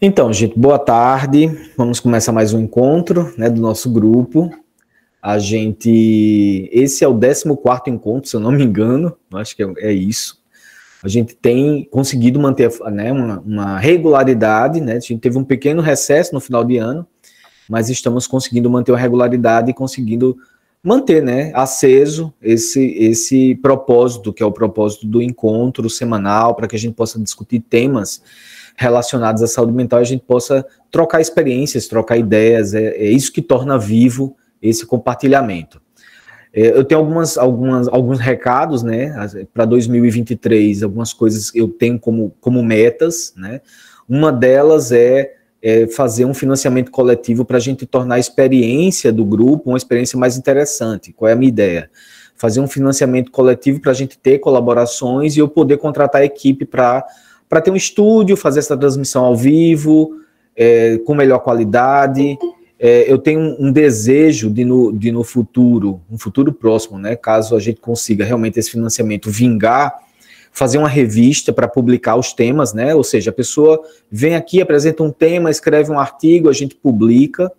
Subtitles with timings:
[0.00, 1.48] Então, gente, boa tarde.
[1.74, 4.50] Vamos começar mais um encontro né, do nosso grupo.
[5.22, 6.68] A gente.
[6.70, 10.40] Esse é o 14 encontro, se eu não me engano, acho que é, é isso.
[11.06, 14.96] A gente tem conseguido manter né, uma, uma, regularidade, né?
[14.96, 17.06] A gente teve um pequeno recesso no final de ano,
[17.70, 20.36] mas estamos conseguindo manter uma regularidade e conseguindo
[20.82, 26.74] manter né, aceso esse, esse propósito, que é o propósito do encontro semanal, para que
[26.74, 28.20] a gente possa discutir temas
[28.76, 33.40] relacionados à saúde mental, a gente possa trocar experiências, trocar ideias, é, é isso que
[33.40, 35.80] torna vivo esse compartilhamento.
[36.56, 39.14] É, eu tenho algumas, algumas, alguns recados, né,
[39.52, 43.60] para 2023, algumas coisas eu tenho como, como metas, né,
[44.08, 49.22] uma delas é, é fazer um financiamento coletivo para a gente tornar a experiência do
[49.22, 51.12] grupo uma experiência mais interessante.
[51.12, 51.90] Qual é a minha ideia?
[52.36, 56.64] Fazer um financiamento coletivo para a gente ter colaborações e eu poder contratar a equipe
[56.64, 57.04] para
[57.62, 60.20] ter um estúdio, fazer essa transmissão ao vivo,
[60.56, 62.38] é, com melhor qualidade.
[62.78, 67.56] É, eu tenho um, desejo de no, de no futuro, um futuro próximo, né, caso
[67.56, 69.94] a gente consiga realmente esse financiamento vingar,
[70.52, 75.02] fazer uma revista para publicar os temas, né, ou seja, a pessoa vem aqui, apresenta
[75.02, 77.50] um tema, escreve um artigo, a gente publica,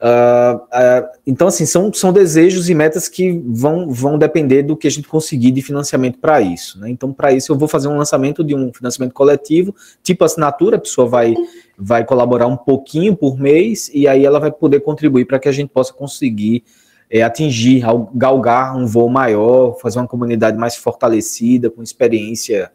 [0.00, 4.86] Uh, uh, então, assim, são, são desejos e metas que vão, vão depender do que
[4.86, 6.78] a gente conseguir de financiamento para isso.
[6.80, 6.90] Né?
[6.90, 10.80] Então, para isso, eu vou fazer um lançamento de um financiamento coletivo, tipo assinatura, a
[10.80, 11.34] pessoa vai,
[11.76, 15.52] vai colaborar um pouquinho por mês e aí ela vai poder contribuir para que a
[15.52, 16.62] gente possa conseguir
[17.10, 17.82] é, atingir,
[18.14, 22.70] galgar um voo maior, fazer uma comunidade mais fortalecida, com experiência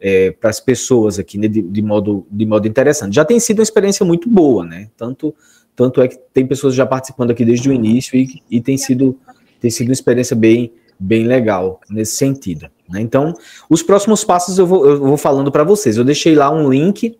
[0.00, 3.14] é, para as pessoas aqui, né, de, de, modo, de modo interessante.
[3.14, 4.88] Já tem sido uma experiência muito boa, né?
[4.96, 5.34] Tanto
[5.78, 9.16] tanto é que tem pessoas já participando aqui desde o início e, e tem, sido,
[9.60, 12.68] tem sido uma experiência bem, bem legal nesse sentido.
[12.90, 13.00] Né?
[13.00, 13.32] Então,
[13.70, 15.96] os próximos passos eu vou, eu vou falando para vocês.
[15.96, 17.16] Eu deixei lá um link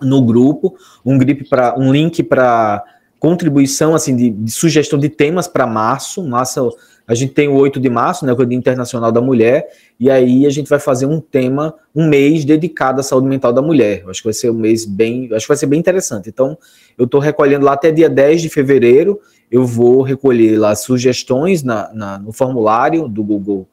[0.00, 2.82] no grupo, um, pra, um link para
[3.20, 6.26] contribuição, assim, de, de, sugestão de temas para março.
[6.26, 6.74] Março,
[7.06, 9.68] a gente tem o 8 de março, né, que é o Dia Internacional da Mulher,
[9.98, 13.60] e aí a gente vai fazer um tema, um mês dedicado à saúde mental da
[13.60, 14.02] mulher.
[14.02, 16.28] Eu acho que vai ser um mês bem, acho que vai ser bem interessante.
[16.28, 16.56] Então,
[16.96, 19.20] eu estou recolhendo lá até dia 10 de fevereiro.
[19.50, 23.68] Eu vou recolher lá sugestões na, na no formulário do Google,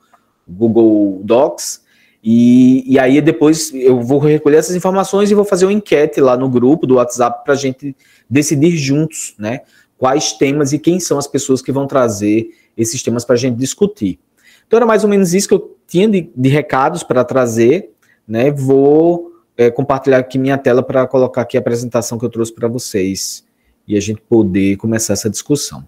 [0.48, 1.82] Google Docs.
[2.24, 6.36] E, e aí depois eu vou recolher essas informações e vou fazer uma enquete lá
[6.36, 7.96] no grupo do WhatsApp para a gente
[8.30, 9.62] decidir juntos, né?
[9.98, 13.58] Quais temas e quem são as pessoas que vão trazer esses temas para a gente
[13.58, 14.20] discutir.
[14.66, 17.92] Então era mais ou menos isso que eu tinha de, de recados para trazer,
[18.28, 18.50] né?
[18.50, 22.68] Vou é, compartilhar aqui minha tela para colocar aqui a apresentação que eu trouxe para
[22.68, 23.44] vocês
[23.86, 25.86] e a gente poder começar essa discussão.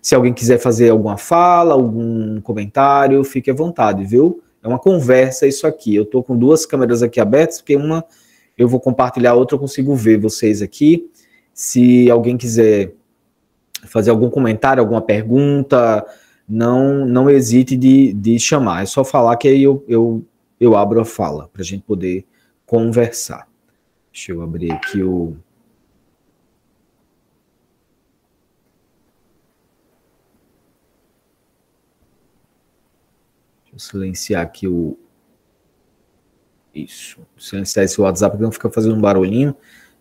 [0.00, 4.42] Se alguém quiser fazer alguma fala, algum comentário, fique à vontade, viu?
[4.62, 5.94] É uma conversa isso aqui.
[5.94, 8.04] Eu estou com duas câmeras aqui abertas, porque uma
[8.56, 11.08] eu vou compartilhar, a outra eu consigo ver vocês aqui.
[11.54, 12.94] Se alguém quiser
[13.84, 16.04] fazer algum comentário, alguma pergunta,
[16.48, 18.82] não não hesite de, de chamar.
[18.82, 20.24] É só falar que aí eu, eu,
[20.60, 22.26] eu abro a fala, para a gente poder
[22.66, 23.48] conversar.
[24.12, 25.36] Deixa eu abrir aqui o.
[33.64, 34.98] Deixa eu silenciar aqui o.
[36.74, 37.20] Isso.
[37.38, 39.54] Silenciar esse WhatsApp que não fica fazendo um barulhinho,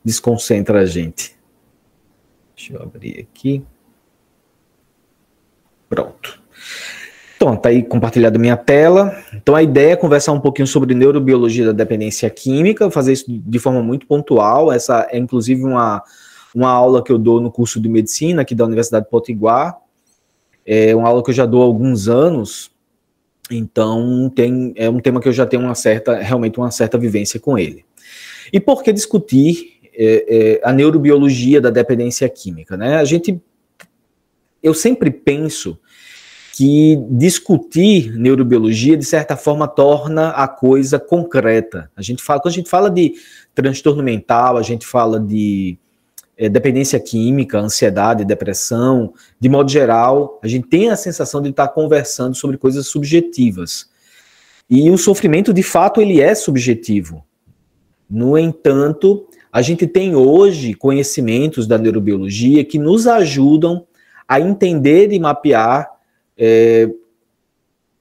[0.03, 1.38] desconcentra a gente.
[2.56, 3.66] Deixa eu abrir aqui.
[5.91, 6.41] Pronto.
[7.35, 9.13] Então, tá aí compartilhado minha tela.
[9.34, 13.59] Então, a ideia é conversar um pouquinho sobre neurobiologia da dependência química, fazer isso de
[13.59, 14.72] forma muito pontual.
[14.72, 16.02] Essa é, inclusive, uma,
[16.56, 19.78] uma aula que eu dou no curso de medicina aqui da Universidade de Potiguar.
[20.66, 22.72] É uma aula que eu já dou há alguns anos.
[23.52, 27.38] Então, tem, é um tema que eu já tenho uma certa, realmente uma certa vivência
[27.38, 27.84] com ele.
[28.53, 32.78] E por que discutir é, é, a neurobiologia da dependência química?
[32.78, 32.96] Né?
[32.96, 33.41] A gente,
[34.61, 35.79] eu sempre penso
[36.53, 41.90] que discutir neurobiologia, de certa forma, torna a coisa concreta.
[41.96, 43.13] A gente fala, quando a gente fala de
[43.55, 45.78] transtorno mental, a gente fala de
[46.37, 51.69] é, dependência química, ansiedade, depressão, de modo geral, a gente tem a sensação de estar
[51.69, 53.90] conversando sobre coisas subjetivas.
[54.69, 57.23] E o sofrimento, de fato, ele é subjetivo.
[58.09, 63.85] No entanto, a gente tem hoje conhecimentos da neurobiologia que nos ajudam
[64.31, 65.91] a entender e mapear
[66.37, 66.89] é,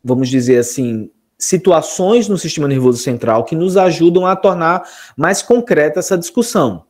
[0.02, 4.82] vamos dizer assim, situações no sistema nervoso central que nos ajudam a tornar
[5.16, 6.84] mais concreta essa discussão.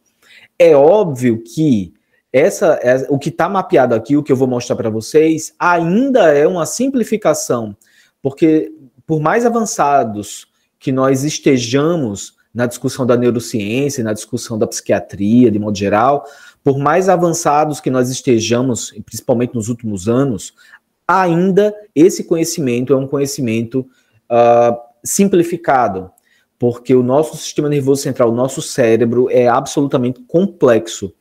[0.59, 1.93] É óbvio que
[2.33, 6.33] essa, é, o que está mapeado aqui, o que eu vou mostrar para vocês, ainda
[6.33, 7.77] é uma simplificação,
[8.23, 8.71] porque
[9.07, 10.47] por mais avançados
[10.79, 16.25] que nós estejamos na discussão da neurociência, na discussão da psiquiatria, de modo geral,
[16.63, 20.53] por mais avançados que nós estejamos, principalmente nos últimos anos,
[21.07, 26.11] ainda esse conhecimento é um conhecimento uh, simplificado,
[26.59, 31.13] porque o nosso sistema nervoso central, o nosso cérebro é absolutamente complexo.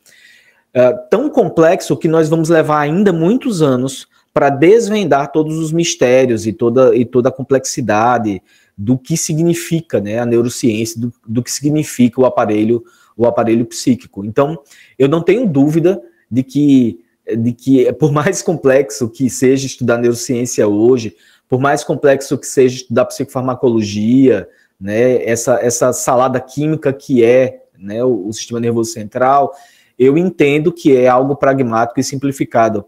[0.76, 6.46] Uh, tão complexo que nós vamos levar ainda muitos anos para desvendar todos os mistérios
[6.46, 8.42] e toda, e toda a complexidade
[8.82, 12.82] do que significa né, a neurociência, do, do que significa o aparelho,
[13.18, 14.24] o aparelho psíquico.
[14.24, 14.58] Então,
[14.98, 17.02] eu não tenho dúvida de que,
[17.38, 21.14] de que, por mais complexo que seja estudar neurociência hoje,
[21.50, 24.48] por mais complexo que seja estudar psicofarmacologia,
[24.80, 29.54] né, essa, essa salada química que é né, o, o sistema nervoso central,
[29.98, 32.86] eu entendo que é algo pragmático e simplificado,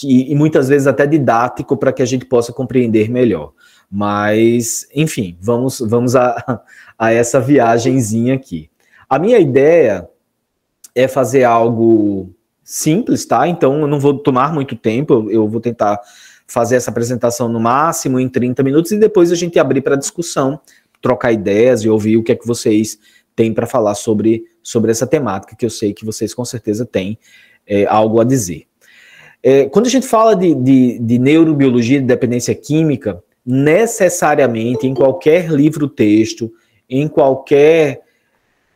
[0.00, 3.52] que, e muitas vezes até didático para que a gente possa compreender melhor.
[3.90, 6.62] Mas, enfim, vamos, vamos a,
[6.98, 8.70] a essa viagenzinha aqui.
[9.08, 10.08] A minha ideia
[10.94, 13.46] é fazer algo simples, tá?
[13.46, 16.00] Então eu não vou tomar muito tempo, eu vou tentar
[16.46, 20.60] fazer essa apresentação no máximo em 30 minutos e depois a gente abrir para discussão,
[21.02, 22.98] trocar ideias e ouvir o que é que vocês
[23.36, 27.18] têm para falar sobre, sobre essa temática, que eu sei que vocês com certeza têm
[27.66, 28.69] é, algo a dizer.
[29.42, 35.50] É, quando a gente fala de, de, de neurobiologia, de dependência química, necessariamente em qualquer
[35.50, 36.52] livro-texto,
[36.88, 38.02] em qualquer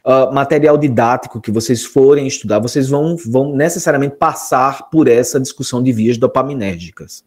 [0.05, 5.83] uh, material didático que vocês forem estudar, vocês vão, vão necessariamente passar por essa discussão
[5.83, 7.25] de vias dopaminérgicas.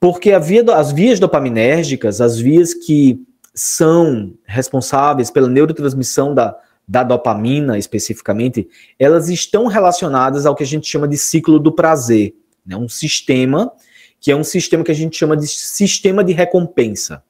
[0.00, 3.20] Porque via, as vias dopaminérgicas, as vias que
[3.54, 6.56] são responsáveis pela neurotransmissão da,
[6.86, 8.68] da dopamina especificamente,
[8.98, 12.34] elas estão relacionadas ao que a gente chama de ciclo do prazer,
[12.66, 12.76] né?
[12.76, 13.72] um sistema
[14.20, 17.24] que é um sistema que a gente chama de sistema de recompensa.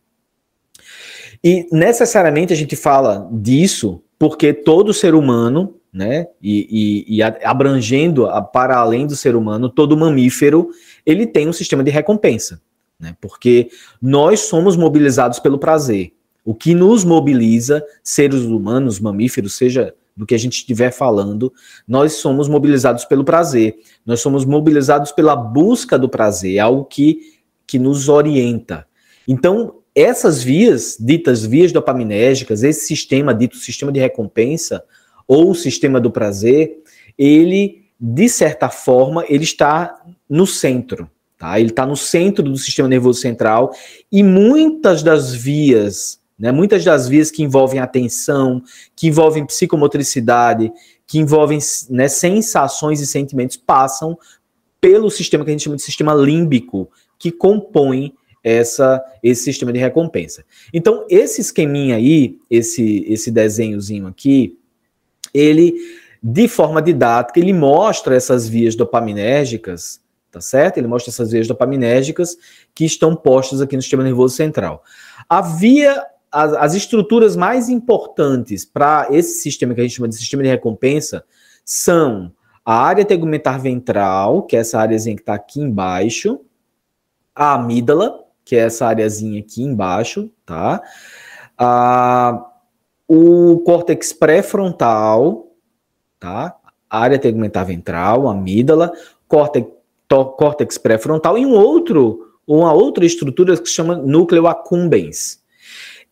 [1.42, 8.26] E necessariamente a gente fala disso porque todo ser humano, né, e, e, e abrangendo
[8.26, 10.68] a, para além do ser humano, todo mamífero,
[11.04, 12.62] ele tem um sistema de recompensa,
[13.00, 13.70] né, porque
[14.00, 16.12] nós somos mobilizados pelo prazer.
[16.44, 21.52] O que nos mobiliza, seres humanos, mamíferos, seja do que a gente estiver falando,
[21.86, 27.40] nós somos mobilizados pelo prazer, nós somos mobilizados pela busca do prazer, é algo que,
[27.66, 28.86] que nos orienta.
[29.26, 34.82] Então, essas vias, ditas vias dopaminérgicas, esse sistema dito sistema de recompensa,
[35.26, 36.82] ou sistema do prazer,
[37.16, 41.58] ele, de certa forma, ele está no centro, tá?
[41.58, 43.72] Ele está no centro do sistema nervoso central,
[44.10, 46.50] e muitas das vias né?
[46.50, 48.60] Muitas das vias que envolvem atenção,
[48.96, 50.72] que envolvem psicomotricidade,
[51.06, 54.18] que envolvem né, sensações e sentimentos, passam
[54.80, 58.12] pelo sistema que a gente chama de sistema límbico, que compõe
[58.42, 60.44] essa, esse sistema de recompensa.
[60.74, 64.58] Então, esse esqueminha aí, esse, esse desenhozinho aqui,
[65.32, 65.74] ele,
[66.20, 70.78] de forma didática, ele mostra essas vias dopaminérgicas, tá certo?
[70.78, 72.36] Ele mostra essas vias dopaminérgicas
[72.74, 74.82] que estão postas aqui no sistema nervoso central.
[75.28, 80.16] A via as, as estruturas mais importantes para esse sistema que a gente chama de
[80.16, 81.24] sistema de recompensa
[81.64, 82.32] são
[82.64, 86.40] a área tegumentar ventral, que é essa áreazinha que está aqui embaixo,
[87.34, 90.82] a amígdala, que é essa areazinha aqui embaixo, tá?
[91.58, 92.44] A,
[93.08, 95.52] o córtex pré-frontal,
[96.18, 96.56] tá?
[96.88, 98.92] Área tegumentar ventral, amígdala,
[99.26, 99.68] córtex,
[100.08, 105.41] córtex pré-frontal e um outro, uma outra estrutura que se chama núcleo accumbens,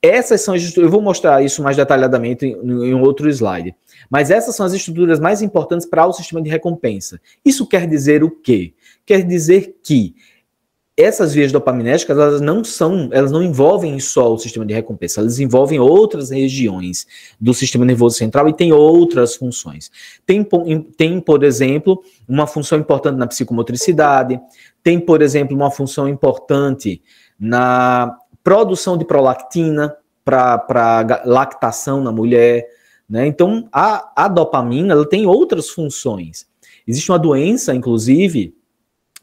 [0.02, 3.74] essas são as estruturas, eu vou mostrar isso mais detalhadamente em, em outro slide.
[4.08, 7.20] Mas essas são as estruturas mais importantes para o sistema de recompensa.
[7.44, 8.72] Isso quer dizer o quê?
[9.04, 10.14] Quer dizer que
[10.96, 15.38] essas vias dopaminérgicas, elas não são, elas não envolvem só o sistema de recompensa, elas
[15.38, 17.06] envolvem outras regiões
[17.40, 19.90] do sistema nervoso central e tem outras funções.
[20.26, 20.46] Tem,
[20.96, 24.40] tem, por exemplo, uma função importante na psicomotricidade,
[24.82, 27.00] tem, por exemplo, uma função importante
[27.38, 32.68] na produção de prolactina para lactação na mulher.
[33.08, 33.26] Né?
[33.26, 36.46] Então, a, a dopamina ela tem outras funções.
[36.86, 38.54] Existe uma doença, inclusive,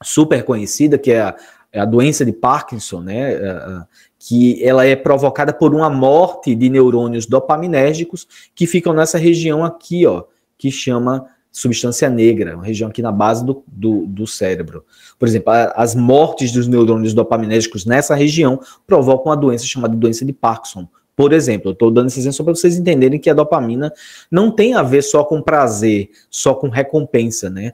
[0.01, 1.36] super conhecida, que é a,
[1.71, 3.33] é a doença de Parkinson, né?
[3.33, 3.81] É, é,
[4.19, 10.07] que ela é provocada por uma morte de neurônios dopaminérgicos que ficam nessa região aqui,
[10.07, 10.24] ó,
[10.57, 14.85] que chama substância negra, uma região aqui na base do, do, do cérebro.
[15.17, 20.23] Por exemplo, a, as mortes dos neurônios dopaminérgicos nessa região provocam uma doença chamada doença
[20.23, 23.33] de Parkinson, Por exemplo, eu estou dando esse exemplo só para vocês entenderem que a
[23.33, 23.91] dopamina
[24.29, 27.71] não tem a ver só com prazer, só com recompensa, né?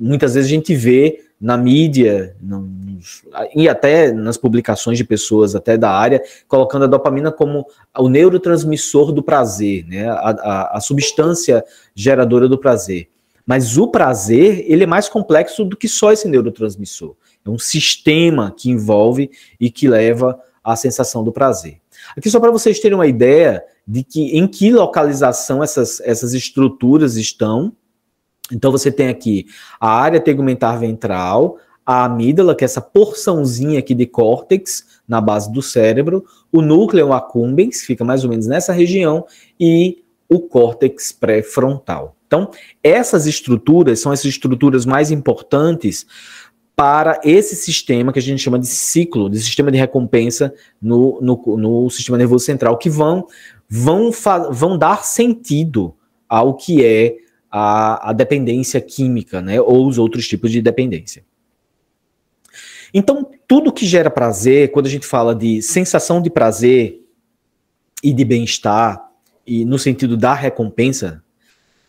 [0.00, 2.34] Muitas vezes a gente vê na mídia
[3.54, 7.66] e até nas publicações de pessoas até da área, colocando a dopamina como
[7.96, 10.08] o neurotransmissor do prazer, né?
[10.08, 11.62] a, a, a substância
[11.94, 13.08] geradora do prazer.
[13.48, 17.16] Mas o prazer, ele é mais complexo do que só esse neurotransmissor.
[17.42, 21.80] É um sistema que envolve e que leva à sensação do prazer.
[22.14, 27.16] Aqui só para vocês terem uma ideia de que em que localização essas, essas estruturas
[27.16, 27.72] estão.
[28.52, 29.46] Então você tem aqui
[29.80, 35.50] a área tegumentar ventral, a amígdala, que é essa porçãozinha aqui de córtex na base
[35.50, 39.24] do cérebro, o núcleo accumbens, fica mais ou menos nessa região,
[39.58, 42.16] e o córtex pré-frontal.
[42.26, 42.50] Então,
[42.82, 46.06] essas estruturas são as estruturas mais importantes
[46.76, 51.56] para esse sistema que a gente chama de ciclo, de sistema de recompensa no, no,
[51.56, 53.26] no sistema nervoso central, que vão,
[53.68, 54.10] vão,
[54.52, 55.94] vão dar sentido
[56.28, 57.16] ao que é
[57.50, 61.24] a, a dependência química, né, ou os outros tipos de dependência.
[62.92, 67.00] Então, tudo que gera prazer, quando a gente fala de sensação de prazer
[68.02, 69.07] e de bem-estar,
[69.48, 71.22] e no sentido da recompensa,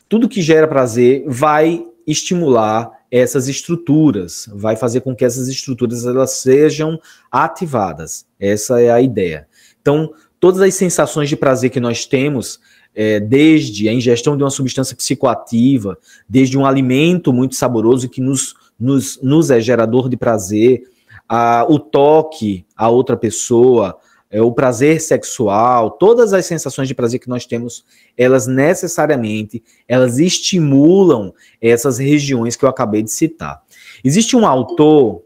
[0.08, 6.32] tudo que gera prazer vai estimular essas estruturas, vai fazer com que essas estruturas elas
[6.32, 7.00] sejam
[7.30, 8.26] ativadas.
[8.40, 9.46] Essa é a ideia.
[9.82, 12.60] Então, todas as sensações de prazer que nós temos,
[12.96, 15.98] é, desde a ingestão de uma substância psicoativa,
[16.28, 20.84] desde um alimento muito saboroso que nos, nos, nos é gerador de prazer,
[21.28, 23.98] a, o toque a outra pessoa,
[24.32, 27.84] é, o prazer sexual, todas as sensações de prazer que nós temos,
[28.16, 33.62] elas necessariamente, elas estimulam essas regiões que eu acabei de citar.
[34.04, 35.24] Existe um autor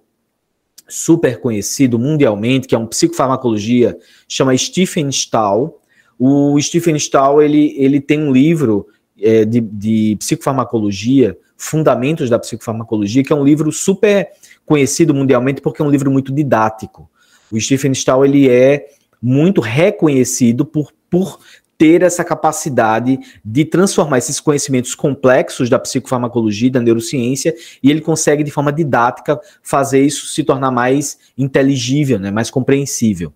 [0.88, 5.81] super conhecido mundialmente, que é um psicofarmacologia, chama Stephen Stahl.
[6.17, 8.88] O Stephen Stahl, ele, ele tem um livro
[9.19, 14.29] é, de, de psicofarmacologia, Fundamentos da Psicofarmacologia, que é um livro super
[14.65, 17.10] conhecido mundialmente porque é um livro muito didático.
[17.53, 18.88] O Stephen Stahl ele é
[19.22, 21.39] muito reconhecido por, por
[21.77, 28.43] ter essa capacidade de transformar esses conhecimentos complexos da psicofarmacologia, da neurociência, e ele consegue,
[28.43, 33.31] de forma didática, fazer isso se tornar mais inteligível, né, mais compreensível.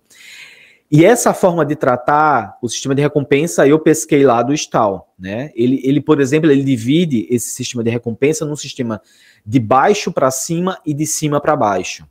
[0.90, 5.52] E essa forma de tratar o sistema de recompensa, eu pesquei lá do Stahl, né?
[5.54, 9.00] Ele, ele, por exemplo, ele divide esse sistema de recompensa num sistema
[9.44, 12.06] de baixo para cima e de cima para baixo.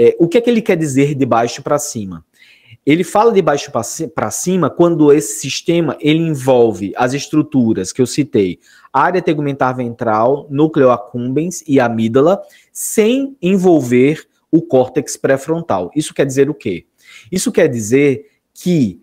[0.00, 2.24] É, o que é que ele quer dizer de baixo para cima?
[2.86, 3.72] Ele fala de baixo
[4.14, 8.60] para cima quando esse sistema ele envolve as estruturas que eu citei,
[8.92, 12.40] área tegumentar ventral, núcleo accumbens e amígdala,
[12.72, 15.90] sem envolver o córtex pré-frontal.
[15.96, 16.86] Isso quer dizer o quê?
[17.30, 18.24] Isso quer dizer
[18.54, 19.00] que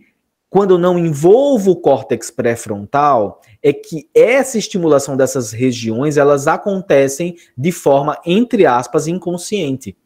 [0.49, 7.35] quando eu não envolvo o córtex pré-frontal, é que essa estimulação dessas regiões, elas acontecem
[7.57, 9.97] de forma entre aspas inconsciente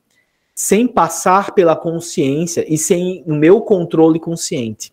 [0.60, 4.92] sem passar pela consciência e sem o meu controle consciente.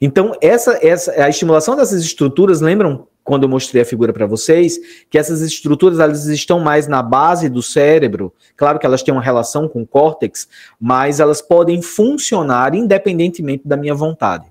[0.00, 4.78] Então, essa, essa a estimulação dessas estruturas, lembram quando eu mostrei a figura para vocês,
[5.10, 8.32] que essas estruturas elas estão mais na base do cérebro.
[8.56, 10.46] Claro que elas têm uma relação com o córtex,
[10.80, 14.46] mas elas podem funcionar independentemente da minha vontade.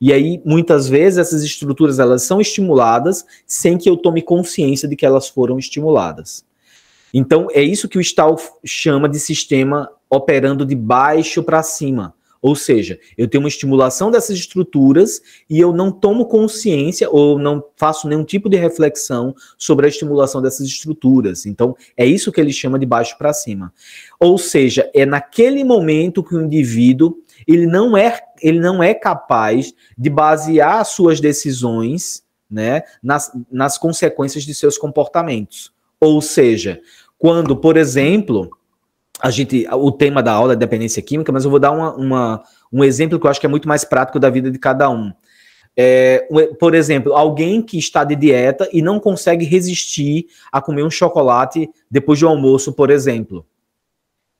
[0.00, 4.94] E aí, muitas vezes, essas estruturas elas são estimuladas sem que eu tome consciência de
[4.94, 6.44] que elas foram estimuladas.
[7.16, 12.12] Então, é isso que o Stahl chama de sistema operando de baixo para cima.
[12.42, 17.64] Ou seja, eu tenho uma estimulação dessas estruturas e eu não tomo consciência ou não
[17.74, 21.46] faço nenhum tipo de reflexão sobre a estimulação dessas estruturas.
[21.46, 23.72] Então, é isso que ele chama de baixo para cima.
[24.20, 27.16] Ou seja, é naquele momento que o indivíduo
[27.46, 34.44] ele não é, ele não é capaz de basear suas decisões né, nas, nas consequências
[34.44, 35.72] de seus comportamentos.
[35.98, 36.82] Ou seja,
[37.18, 38.50] quando, por exemplo,
[39.20, 42.42] a gente, o tema da aula é dependência química, mas eu vou dar uma, uma,
[42.72, 45.12] um exemplo que eu acho que é muito mais prático da vida de cada um.
[45.76, 46.28] É,
[46.58, 51.68] por exemplo, alguém que está de dieta e não consegue resistir a comer um chocolate
[51.90, 53.44] depois do almoço, por exemplo.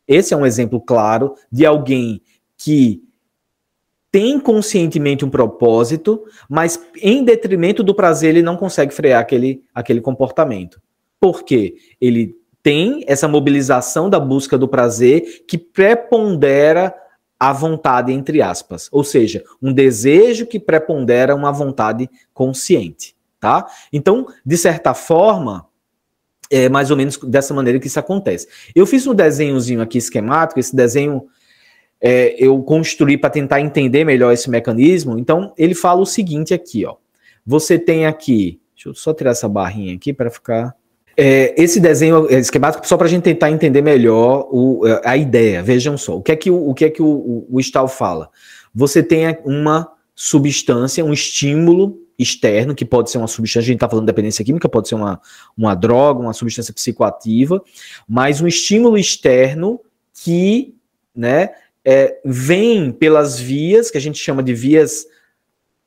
[0.06, 2.20] Esse é um exemplo claro de alguém
[2.56, 3.02] que
[4.12, 10.00] tem conscientemente um propósito, mas em detrimento do prazer ele não consegue frear aquele, aquele
[10.00, 10.80] comportamento.
[11.18, 11.74] Por quê?
[12.00, 16.94] Ele tem essa mobilização da busca do prazer que prepondera
[17.38, 18.88] a vontade, entre aspas.
[18.90, 23.66] Ou seja, um desejo que prepondera uma vontade consciente, tá?
[23.92, 25.66] Então, de certa forma,
[26.50, 28.48] é mais ou menos dessa maneira que isso acontece.
[28.74, 31.26] Eu fiz um desenhozinho aqui esquemático, esse desenho
[32.00, 35.18] é, eu construí para tentar entender melhor esse mecanismo.
[35.18, 36.96] Então, ele fala o seguinte aqui, ó.
[37.44, 40.74] Você tem aqui, deixa eu só tirar essa barrinha aqui para ficar.
[41.16, 45.62] É, esse desenho esquemático só para a gente tentar entender melhor o, a ideia.
[45.62, 48.30] Vejam só, o que é que o, o que é que o, o Stahl fala?
[48.74, 53.88] Você tem uma substância, um estímulo externo, que pode ser uma substância, a gente está
[53.88, 55.20] falando de dependência química, pode ser uma,
[55.56, 57.62] uma droga, uma substância psicoativa,
[58.08, 59.80] mas um estímulo externo
[60.22, 60.74] que
[61.14, 61.50] né,
[61.84, 65.06] é, vem pelas vias, que a gente chama de vias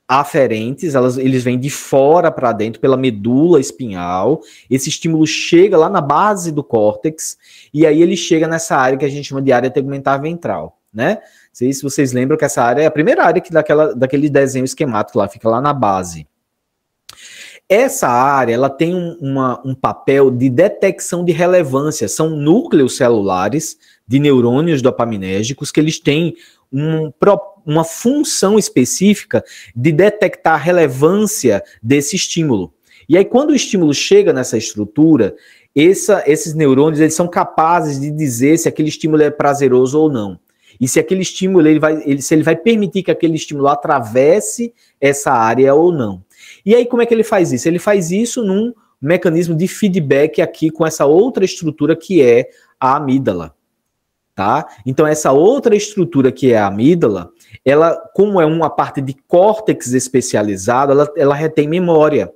[0.08, 4.40] aferentes, elas, eles vêm de fora para dentro, pela medula espinhal.
[4.70, 7.36] Esse estímulo chega lá na base do córtex,
[7.72, 11.18] e aí ele chega nessa área que a gente chama de área tegumentar ventral, né?
[11.58, 14.64] sei se vocês lembram que essa área é a primeira área que daquela, daquele desenho
[14.64, 16.24] esquemático lá, fica lá na base.
[17.68, 22.06] Essa área ela tem um, uma, um papel de detecção de relevância.
[22.06, 26.36] São núcleos celulares de neurônios dopaminérgicos que eles têm
[26.72, 27.10] um,
[27.68, 29.44] uma função específica
[29.74, 32.72] de detectar a relevância desse estímulo.
[33.08, 35.34] E aí, quando o estímulo chega nessa estrutura,
[35.74, 40.38] essa, esses neurônios eles são capazes de dizer se aquele estímulo é prazeroso ou não
[40.80, 44.72] e se aquele estímulo ele vai, ele, se ele vai permitir que aquele estímulo atravesse
[45.00, 46.22] essa área ou não.
[46.64, 47.68] E aí como é que ele faz isso?
[47.68, 52.48] Ele faz isso num mecanismo de feedback aqui com essa outra estrutura que é
[52.78, 53.54] a amígdala.
[54.34, 54.68] Tá?
[54.86, 57.30] Então essa outra estrutura que é a amígdala,
[57.64, 62.32] ela como é uma parte de córtex especializado, ela, ela retém memória.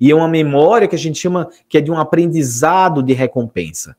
[0.00, 3.96] E é uma memória que a gente chama que é de um aprendizado de recompensa.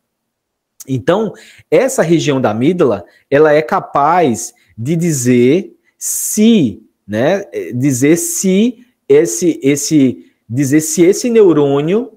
[0.88, 1.34] Então,
[1.70, 7.44] essa região da amígdala, ela é capaz de dizer se, né,
[7.74, 12.12] dizer se esse esse dizer se esse neurônio,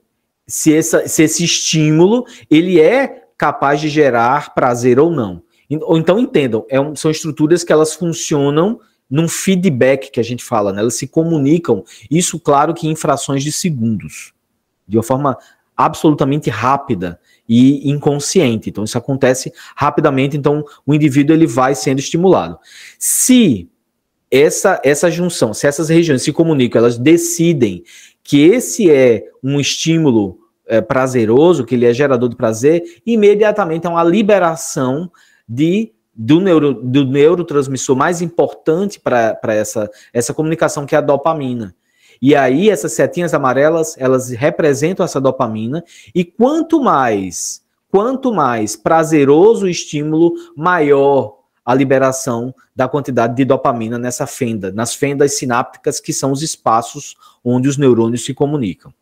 [0.47, 5.43] se, essa, se esse estímulo, ele é capaz de gerar prazer ou não.
[5.71, 10.45] Ou então entendam, é um, são estruturas que elas funcionam num feedback que a gente
[10.45, 10.81] fala, né?
[10.81, 14.33] elas se comunicam, isso claro que em frações de segundos,
[14.87, 15.37] de uma forma
[15.77, 18.69] absolutamente rápida e inconsciente.
[18.69, 22.59] Então isso acontece rapidamente, então o indivíduo ele vai sendo estimulado.
[22.99, 23.69] Se
[24.31, 27.85] essa essa junção, se essas regiões se comunicam, elas decidem
[28.23, 33.91] que esse é um estímulo é, prazeroso, que ele é gerador de prazer, imediatamente é
[33.91, 35.11] uma liberação
[35.49, 41.75] de do, neuro, do neurotransmissor mais importante para essa, essa comunicação, que é a dopamina.
[42.21, 49.67] E aí essas setinhas amarelas, elas representam essa dopamina e quanto mais, quanto mais prazeroso
[49.67, 56.13] o estímulo, maior a liberação da quantidade de dopamina nessa fenda, nas fendas sinápticas que
[56.13, 58.93] são os espaços onde os neurônios se comunicam.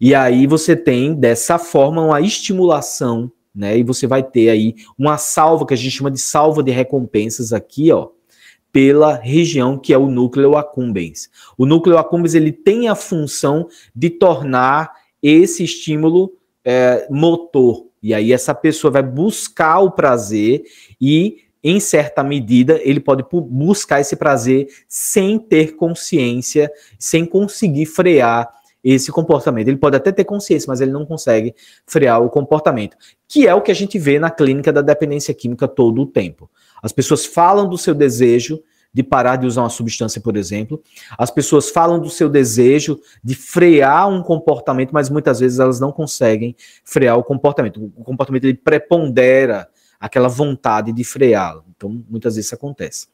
[0.00, 3.78] E aí você tem dessa forma uma estimulação, né?
[3.78, 7.52] E você vai ter aí uma salva que a gente chama de salva de recompensas
[7.52, 8.08] aqui, ó,
[8.70, 11.30] pela região que é o núcleo accumbens.
[11.56, 14.92] O núcleo accumbens ele tem a função de tornar
[15.22, 17.86] esse estímulo é, motor.
[18.02, 20.62] E aí essa pessoa vai buscar o prazer
[21.00, 28.48] e em certa medida, ele pode buscar esse prazer sem ter consciência, sem conseguir frear
[28.94, 29.66] esse comportamento.
[29.66, 31.54] Ele pode até ter consciência, mas ele não consegue
[31.86, 32.96] frear o comportamento,
[33.26, 36.48] que é o que a gente vê na clínica da dependência química todo o tempo.
[36.80, 38.62] As pessoas falam do seu desejo
[38.94, 40.82] de parar de usar uma substância, por exemplo.
[41.18, 45.92] As pessoas falam do seu desejo de frear um comportamento, mas muitas vezes elas não
[45.92, 47.92] conseguem frear o comportamento.
[47.96, 49.68] O comportamento ele prepondera
[50.00, 51.64] aquela vontade de freá-lo.
[51.76, 53.08] Então, muitas vezes isso acontece.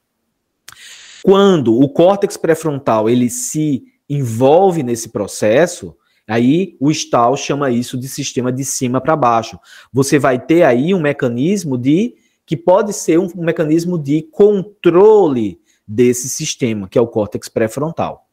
[1.25, 3.83] Quando o córtex pré-frontal ele se
[4.15, 5.97] envolve nesse processo,
[6.29, 9.59] aí o Stahl chama isso de sistema de cima para baixo.
[9.91, 15.59] Você vai ter aí um mecanismo de que pode ser um, um mecanismo de controle
[15.89, 18.29] desse sistema, que é o córtex pré-frontal.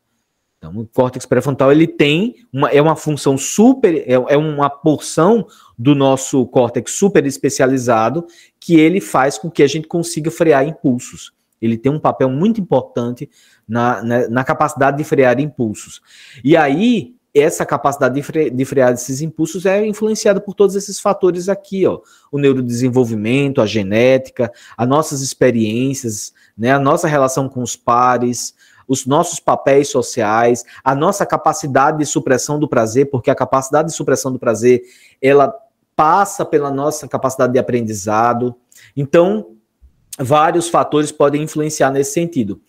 [0.58, 5.48] Então, o córtex pré-frontal ele tem uma, é uma função super, é, é uma porção
[5.78, 8.28] do nosso córtex super especializado
[8.60, 11.32] que ele faz com que a gente consiga frear impulsos.
[11.62, 13.30] Ele tem um papel muito importante
[13.68, 16.02] na, na, na capacidade de frear impulsos.
[16.44, 21.00] E aí, essa capacidade de, fre de frear esses impulsos é influenciada por todos esses
[21.00, 22.00] fatores aqui, ó.
[22.32, 28.56] O neurodesenvolvimento, a genética, as nossas experiências, né, a nossa relação com os pares,
[28.88, 33.96] os nossos papéis sociais, a nossa capacidade de supressão do prazer, porque a capacidade de
[33.96, 34.82] supressão do prazer,
[35.22, 35.54] ela
[35.96, 38.56] passa pela nossa capacidade de aprendizado.
[38.98, 39.58] Então,
[40.20, 42.62] vários fatores podem influenciar nesse sentido.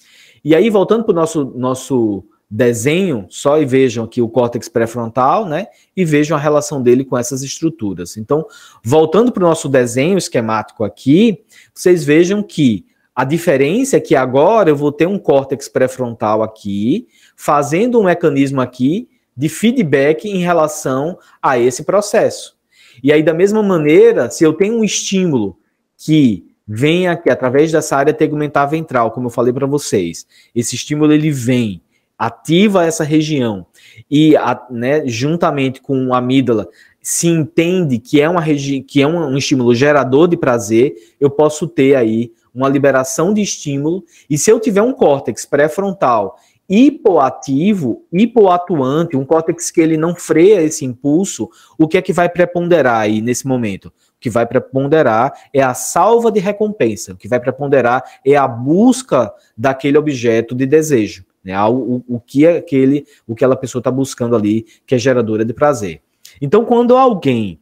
[0.45, 5.47] E aí, voltando para o nosso, nosso desenho só e vejam aqui o córtex pré-frontal,
[5.47, 5.67] né?
[5.97, 8.17] E vejam a relação dele com essas estruturas.
[8.17, 8.47] Então,
[8.83, 14.71] voltando para o nosso desenho esquemático aqui, vocês vejam que A diferença é que agora
[14.71, 21.19] eu vou ter um córtex pré-frontal aqui, fazendo um mecanismo aqui de feedback em relação
[21.43, 22.57] a esse processo.
[23.03, 25.59] E aí, da mesma maneira, se eu tenho um estímulo
[25.99, 31.13] que vem aqui através dessa área tegumentar ventral, como eu falei para vocês, esse estímulo
[31.13, 31.83] ele vem,
[32.17, 33.67] ativa essa região
[34.09, 34.35] e,
[34.71, 36.69] né, juntamente com a amígdala,
[37.03, 38.45] se entende que é, uma
[38.87, 43.41] que é um, um estímulo gerador de prazer, eu posso ter aí uma liberação de
[43.41, 44.05] estímulo.
[44.29, 46.37] E se eu tiver um córtex pré-frontal
[46.69, 52.29] hipoativo, hipoatuante, um córtex que ele não freia esse impulso, o que é que vai
[52.29, 53.93] preponderar aí nesse momento?
[54.21, 59.33] Que vai preponderar é a salva de recompensa, o que vai preponderar é a busca
[59.57, 61.59] daquele objeto de desejo, né?
[61.65, 65.45] o, o que é aquele, o que aquela pessoa está buscando ali, que é geradora
[65.45, 66.03] de prazer.
[66.41, 67.59] Então, quando alguém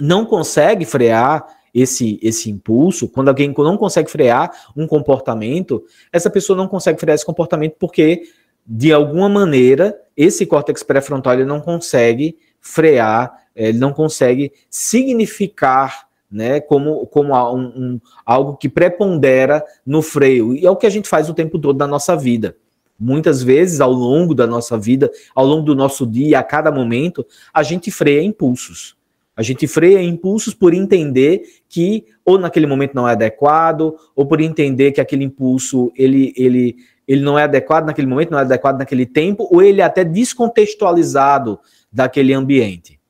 [0.00, 6.56] não consegue frear esse, esse impulso, quando alguém não consegue frear um comportamento, essa pessoa
[6.56, 8.22] não consegue frear esse comportamento porque,
[8.66, 17.06] de alguma maneira, esse córtex pré-frontal não consegue frear, ele não consegue significar né, como,
[17.06, 20.54] como um, um, algo que prepondera no freio.
[20.54, 22.56] E é o que a gente faz o tempo todo da nossa vida.
[22.98, 27.26] Muitas vezes, ao longo da nossa vida, ao longo do nosso dia, a cada momento,
[27.52, 28.96] a gente freia impulsos.
[29.36, 34.40] A gente freia impulsos por entender que ou naquele momento não é adequado, ou por
[34.40, 38.78] entender que aquele impulso ele, ele, ele não é adequado naquele momento, não é adequado
[38.78, 41.60] naquele tempo, ou ele é até descontextualizado
[41.96, 43.00] daquele ambiente.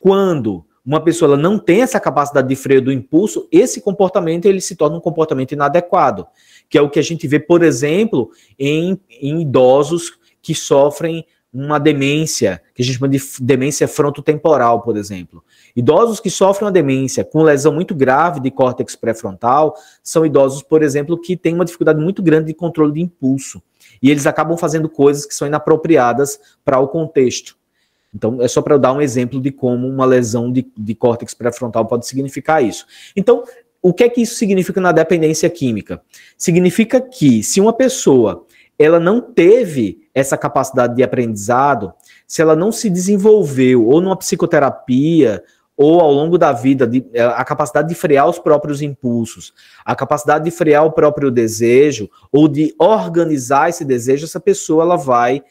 [0.00, 4.76] Quando uma pessoa não tem essa capacidade de freio do impulso, esse comportamento ele se
[4.76, 6.26] torna um comportamento inadequado,
[6.68, 11.78] que é o que a gente vê, por exemplo, em, em idosos que sofrem uma
[11.78, 15.42] demência, que a gente chama de demência frontotemporal, por exemplo.
[15.74, 20.82] Idosos que sofrem uma demência com lesão muito grave de córtex pré-frontal são idosos, por
[20.82, 23.62] exemplo, que têm uma dificuldade muito grande de controle de impulso.
[24.02, 27.56] E eles acabam fazendo coisas que são inapropriadas para o contexto.
[28.14, 31.34] Então, é só para eu dar um exemplo de como uma lesão de, de córtex
[31.34, 32.86] pré-frontal pode significar isso.
[33.16, 33.42] Então,
[33.82, 36.00] o que é que isso significa na dependência química?
[36.38, 38.46] Significa que se uma pessoa
[38.78, 41.92] ela não teve essa capacidade de aprendizado,
[42.26, 45.42] se ela não se desenvolveu ou numa psicoterapia
[45.76, 49.52] ou ao longo da vida, de, é, a capacidade de frear os próprios impulsos,
[49.84, 54.96] a capacidade de frear o próprio desejo ou de organizar esse desejo, essa pessoa ela
[54.96, 55.42] vai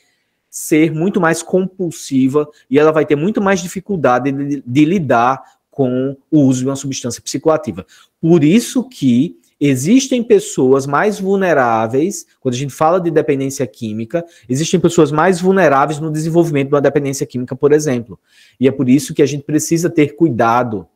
[0.53, 6.15] ser muito mais compulsiva e ela vai ter muito mais dificuldade de, de lidar com
[6.29, 7.83] o uso de uma substância psicoativa.
[8.21, 14.79] Por isso que existem pessoas mais vulneráveis, quando a gente fala de dependência química, existem
[14.79, 18.19] pessoas mais vulneráveis no desenvolvimento de uma dependência química, por exemplo.
[18.59, 20.87] E é por isso que a gente precisa ter cuidado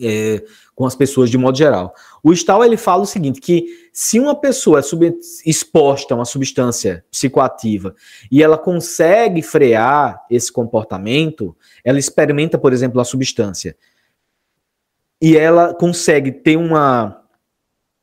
[0.00, 0.42] é,
[0.74, 1.94] com as pessoas de modo geral.
[2.22, 4.82] O Stahl ele fala o seguinte, que se uma pessoa é
[5.46, 7.94] exposta a uma substância psicoativa
[8.30, 13.76] e ela consegue frear esse comportamento, ela experimenta, por exemplo, a substância
[15.20, 17.20] e ela consegue ter uma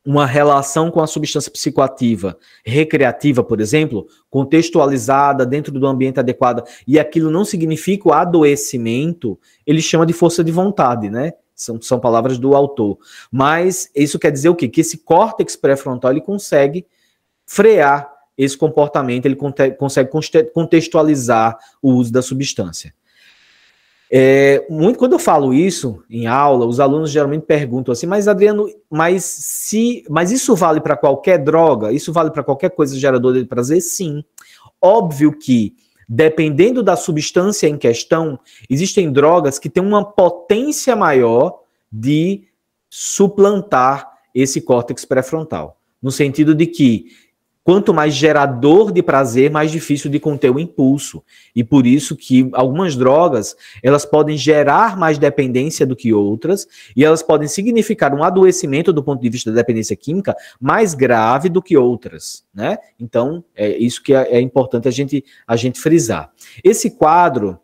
[0.04, 7.00] uma relação com a substância psicoativa recreativa, por exemplo, contextualizada dentro do ambiente adequado, e
[7.00, 11.34] aquilo não significa o adoecimento, ele chama de força de vontade, né?
[11.62, 12.98] São, são palavras do autor.
[13.32, 14.68] Mas isso quer dizer o quê?
[14.68, 16.86] Que esse córtex pré-frontal ele consegue
[17.46, 19.38] frear esse comportamento, ele
[19.78, 20.10] consegue
[20.54, 22.94] contextualizar o uso da substância.
[24.14, 28.68] É, muito quando eu falo isso em aula, os alunos geralmente perguntam assim: "Mas Adriano,
[28.90, 31.94] mas se, mas isso vale para qualquer droga?
[31.94, 34.24] Isso vale para qualquer coisa geradora de prazer?" Sim.
[34.82, 35.76] Óbvio que
[36.14, 38.38] dependendo da substância em questão,
[38.70, 42.50] existem drogas que têm uma potência maior de
[42.90, 47.06] suplantar esse córtex pré-frontal, no sentido de que
[47.64, 51.24] Quanto mais gerador de prazer, mais difícil de conter o impulso.
[51.56, 57.06] E por isso que algumas drogas, elas podem gerar mais dependência do que outras, e
[57.06, 61.62] elas podem significar um adoecimento do ponto de vista da dependência química mais grave do
[61.62, 62.80] que outras, né?
[63.00, 66.32] Então, é isso que é, é importante a gente, a gente frisar.
[66.64, 67.60] Esse quadro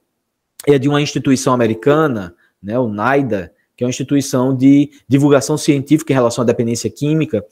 [0.67, 6.11] é de uma instituição americana, né, o NIDA, que é uma instituição de divulgação científica
[6.11, 7.45] em relação à dependência química,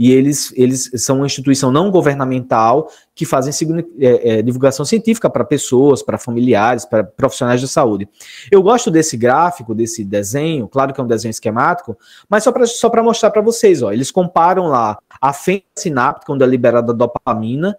[0.00, 3.52] e eles, eles são uma instituição não governamental que fazem
[3.98, 8.08] é, é, divulgação científica para pessoas, para familiares, para profissionais de saúde.
[8.50, 11.98] Eu gosto desse gráfico, desse desenho, claro que é um desenho esquemático,
[12.30, 16.42] mas só para só mostrar para vocês, ó, eles comparam lá a fenda sináptica, onde
[16.42, 17.76] é liberada dopamina,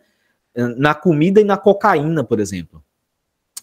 [0.78, 2.84] na comida e na cocaína, por exemplo,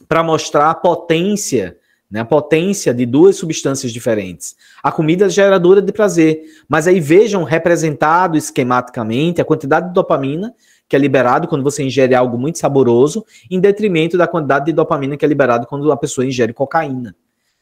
[0.08, 1.76] para mostrar a potência
[2.10, 4.56] né, a potência de duas substâncias diferentes.
[4.82, 10.54] A comida é geradora de prazer, mas aí vejam representado esquematicamente a quantidade de dopamina
[10.88, 15.18] que é liberado quando você ingere algo muito saboroso, em detrimento da quantidade de dopamina
[15.18, 17.14] que é liberado quando a pessoa ingere cocaína.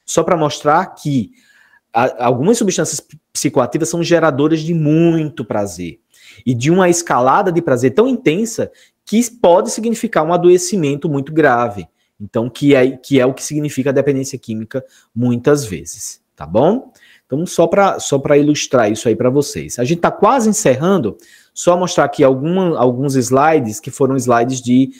[0.04, 1.32] Só para mostrar que
[1.92, 5.98] a, algumas substâncias psicoativas são geradoras de muito prazer
[6.44, 8.70] e de uma escalada de prazer tão intensa
[9.04, 11.88] que pode significar um adoecimento muito grave.
[12.20, 16.92] Então, que é, que é o que significa dependência química muitas vezes, tá bom?
[17.26, 19.78] Então, só para só ilustrar isso aí para vocês.
[19.78, 21.16] A gente está quase encerrando,
[21.52, 24.90] só mostrar aqui alguma, alguns slides que foram slides de,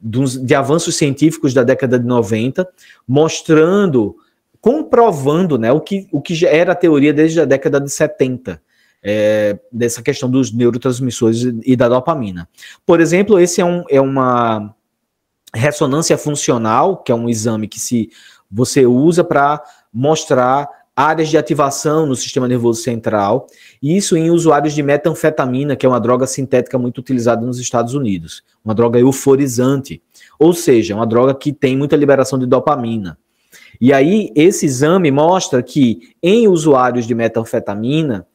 [0.00, 2.66] de avanços científicos da década de 90,
[3.06, 4.16] mostrando,
[4.60, 8.60] comprovando né, o, que, o que era a teoria desde a década de 70.
[9.08, 12.48] É, dessa questão dos neurotransmissores e da dopamina.
[12.84, 14.74] Por exemplo, esse é, um, é uma
[15.56, 18.10] ressonância funcional, que é um exame que se
[18.50, 23.46] você usa para mostrar áreas de ativação no sistema nervoso central,
[23.82, 28.42] isso em usuários de metanfetamina, que é uma droga sintética muito utilizada nos Estados Unidos,
[28.64, 30.02] uma droga euforizante,
[30.38, 33.18] ou seja, uma droga que tem muita liberação de dopamina.
[33.78, 38.26] E aí, esse exame mostra que em usuários de metanfetamina,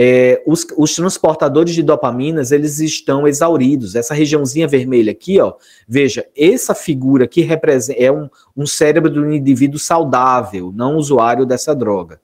[0.00, 3.96] é, os, os, transportadores de dopaminas, eles estão exauridos.
[3.96, 5.54] Essa regiãozinha vermelha aqui, ó,
[5.88, 11.44] veja, essa figura aqui representa, é um, um cérebro de um indivíduo saudável, não usuário
[11.44, 12.20] dessa droga.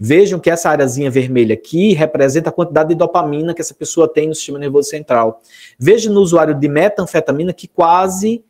[0.00, 4.28] Vejam que essa áreazinha vermelha aqui representa a quantidade de dopamina que essa pessoa tem
[4.28, 5.42] no sistema nervoso central.
[5.78, 8.42] Veja no usuário de metanfetamina que quase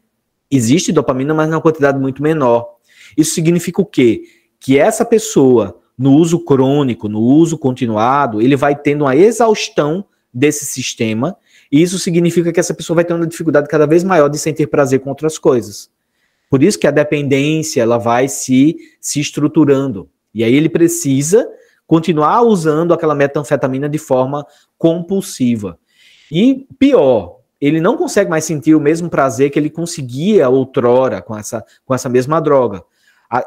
[0.48, 2.76] existe dopamina, mas numa quantidade muito menor.
[3.16, 4.22] Isso significa o quê?
[4.60, 10.64] Que essa pessoa no uso crônico, no uso continuado, ele vai tendo uma exaustão desse
[10.64, 11.36] sistema,
[11.70, 14.66] e isso significa que essa pessoa vai ter uma dificuldade cada vez maior de sentir
[14.68, 15.90] prazer com outras coisas.
[16.48, 20.08] Por isso que a dependência ela vai se, se estruturando.
[20.32, 21.46] E aí ele precisa
[21.86, 24.46] continuar usando aquela metanfetamina de forma
[24.78, 25.78] compulsiva.
[26.32, 31.36] E pior, ele não consegue mais sentir o mesmo prazer que ele conseguia outrora com
[31.36, 32.82] essa, com essa mesma droga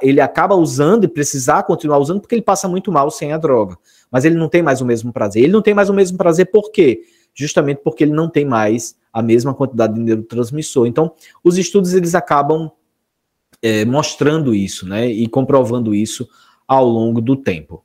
[0.02, 3.78] ele acaba usando e precisar continuar usando porque ele passa muito mal sem a droga.
[4.10, 5.44] Mas ele não tem mais o mesmo prazer.
[5.44, 7.02] Ele não tem mais o mesmo prazer por quê?
[7.34, 10.88] Justamente porque ele não tem mais a mesma quantidade de neurotransmissor.
[10.88, 12.72] Então, os estudos eles acabam
[13.62, 15.08] é, mostrando isso, né?
[15.08, 16.28] E comprovando isso
[16.68, 17.84] ao longo do tempo.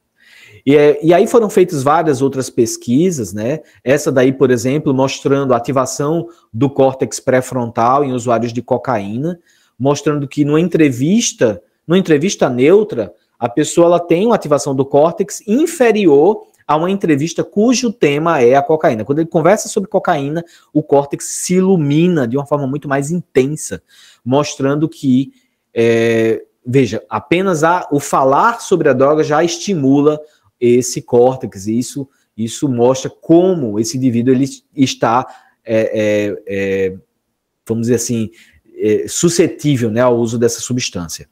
[0.64, 3.60] E, é, e, aí foram feitas várias outras pesquisas, né?
[3.82, 9.40] Essa daí, por exemplo, mostrando a ativação do córtex pré-frontal em usuários de cocaína,
[9.78, 15.42] mostrando que numa entrevista numa entrevista neutra, a pessoa ela tem uma ativação do córtex
[15.46, 19.06] inferior a uma entrevista cujo tema é a cocaína.
[19.06, 23.82] Quando ele conversa sobre cocaína, o córtex se ilumina de uma forma muito mais intensa,
[24.22, 25.32] mostrando que,
[25.72, 30.20] é, veja, apenas a, o falar sobre a droga já estimula
[30.60, 34.46] esse córtex, e isso, isso mostra como esse indivíduo ele
[34.76, 35.26] está,
[35.64, 36.96] é, é, é
[37.66, 38.30] vamos dizer assim,
[38.76, 41.28] é, suscetível né, ao uso dessa substância.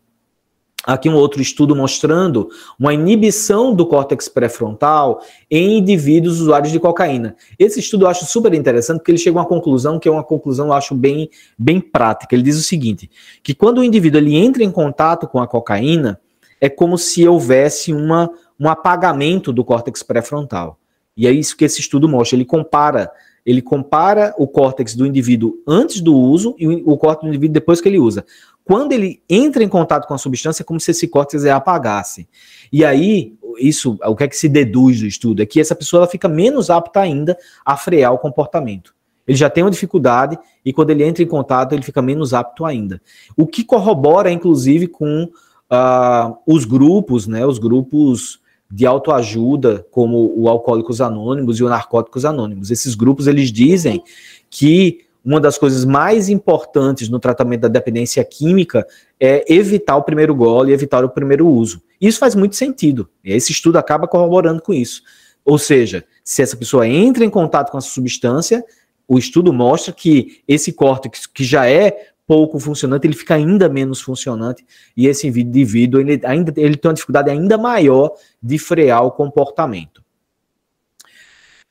[0.87, 5.21] Aqui um outro estudo mostrando uma inibição do córtex pré-frontal
[5.51, 7.35] em indivíduos usuários de cocaína.
[7.59, 10.23] Esse estudo eu acho super interessante porque ele chega a uma conclusão que é uma
[10.23, 12.37] conclusão eu acho bem, bem prática.
[12.37, 13.11] Ele diz o seguinte,
[13.43, 16.21] que quando o indivíduo ele entra em contato com a cocaína,
[16.61, 20.79] é como se houvesse uma, um apagamento do córtex pré-frontal.
[21.17, 22.37] E é isso que esse estudo mostra.
[22.37, 23.11] Ele compara
[23.47, 27.81] ele compara o córtex do indivíduo antes do uso e o córtex do indivíduo depois
[27.81, 28.27] que ele usa.
[28.65, 32.29] Quando ele entra em contato com a substância, é como se esse córtex apagasse.
[32.73, 35.41] E aí, isso, o que é que se deduz do estudo?
[35.41, 38.93] É que essa pessoa ela fica menos apta ainda a frear o comportamento.
[39.27, 42.65] Ele já tem uma dificuldade e quando ele entra em contato, ele fica menos apto
[42.65, 43.01] ainda.
[43.37, 50.49] O que corrobora, inclusive, com uh, os grupos, né, os grupos de autoajuda, como o
[50.49, 52.71] Alcoólicos Anônimos e o Narcóticos Anônimos.
[52.71, 54.03] Esses grupos, eles dizem
[54.51, 58.87] que uma das coisas mais importantes no tratamento da dependência química
[59.19, 61.83] é evitar o primeiro gole evitar o primeiro uso.
[62.01, 63.09] Isso faz muito sentido.
[63.25, 65.03] Esse estudo acaba corroborando com isso.
[65.45, 68.65] Ou seja, se essa pessoa entra em contato com essa substância,
[69.09, 74.01] o estudo mostra que esse córtex, que já é pouco funcionante, ele fica ainda menos
[74.01, 78.13] funcionante e esse indivíduo ele, ainda, ele tem uma dificuldade ainda maior
[78.43, 80.05] de frear o comportamento.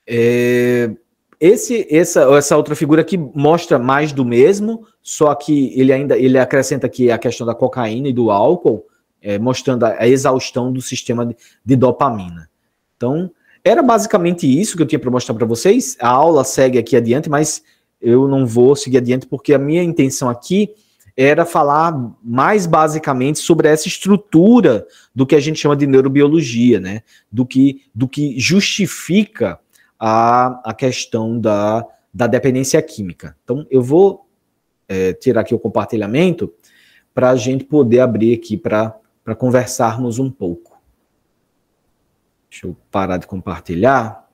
[0.08, 0.92] É,
[1.40, 6.38] esse, essa, essa outra figura aqui mostra mais do mesmo, só que ele ainda ele
[6.38, 8.86] acrescenta aqui a questão da cocaína e do álcool,
[9.22, 12.50] é, mostrando a, a, exaustão do sistema de, de, dopamina.
[12.96, 13.30] Então,
[13.64, 15.98] era basicamente isso que eu tinha para mostrar para vocês.
[16.00, 17.64] A aula segue aqui adiante, mas
[18.06, 20.70] eu não vou seguir adiante porque a minha intenção aqui
[21.18, 27.02] era falar mais basicamente sobre essa estrutura do que a gente chama de neurobiologia, né?
[27.32, 29.60] Do que, do que justifica
[30.00, 33.36] a, a questão da, da dependência química.
[33.44, 34.28] Então, eu vou
[34.88, 36.54] é, tirar aqui o compartilhamento
[37.14, 39.00] para a gente poder abrir aqui para
[39.38, 40.78] conversarmos um pouco.
[42.52, 44.30] Deixa eu parar de compartilhar.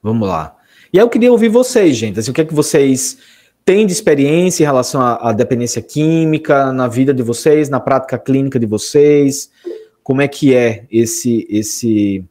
[0.00, 0.55] Vamos lá.
[0.96, 2.18] E aí eu queria ouvir vocês, gente.
[2.18, 3.18] Assim, o que é que vocês
[3.66, 8.18] têm de experiência em relação à, à dependência química na vida de vocês, na prática
[8.18, 9.50] clínica de vocês?
[10.02, 12.24] Como é que é esse esse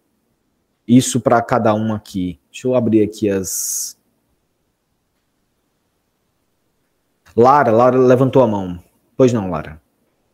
[0.87, 2.39] isso para cada um aqui?
[2.51, 3.95] Deixa eu abrir aqui as
[7.37, 8.79] Lara, Lara levantou a mão.
[9.15, 9.79] Pois não, Lara.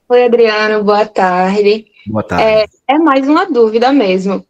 [0.08, 1.86] Oi, Adriano, boa tarde.
[2.08, 2.46] Boa tarde.
[2.46, 4.46] É, é mais uma dúvida mesmo.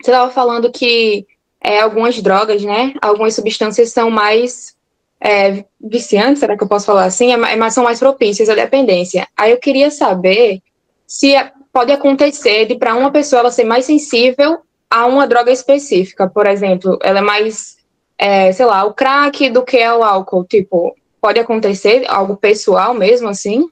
[0.00, 1.26] Você estava falando que
[1.66, 2.94] é, algumas drogas, né?
[3.02, 4.76] Algumas substâncias são mais
[5.20, 7.32] é, viciantes, será que eu posso falar assim?
[7.32, 9.26] É, mas são mais propícias à dependência.
[9.36, 10.62] Aí eu queria saber
[11.08, 15.50] se é, pode acontecer de para uma pessoa ela ser mais sensível a uma droga
[15.50, 16.28] específica.
[16.28, 17.78] Por exemplo, ela é mais,
[18.16, 20.44] é, sei lá, o crack do que é o álcool.
[20.44, 23.68] Tipo, pode acontecer algo pessoal mesmo assim?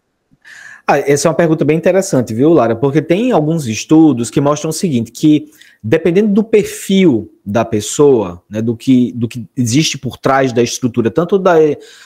[0.85, 2.75] Ah, essa é uma pergunta bem interessante, viu, Lara?
[2.75, 5.49] Porque tem alguns estudos que mostram o seguinte, que
[5.81, 11.11] dependendo do perfil da pessoa, né, do, que, do que existe por trás da estrutura,
[11.11, 11.55] tanto da,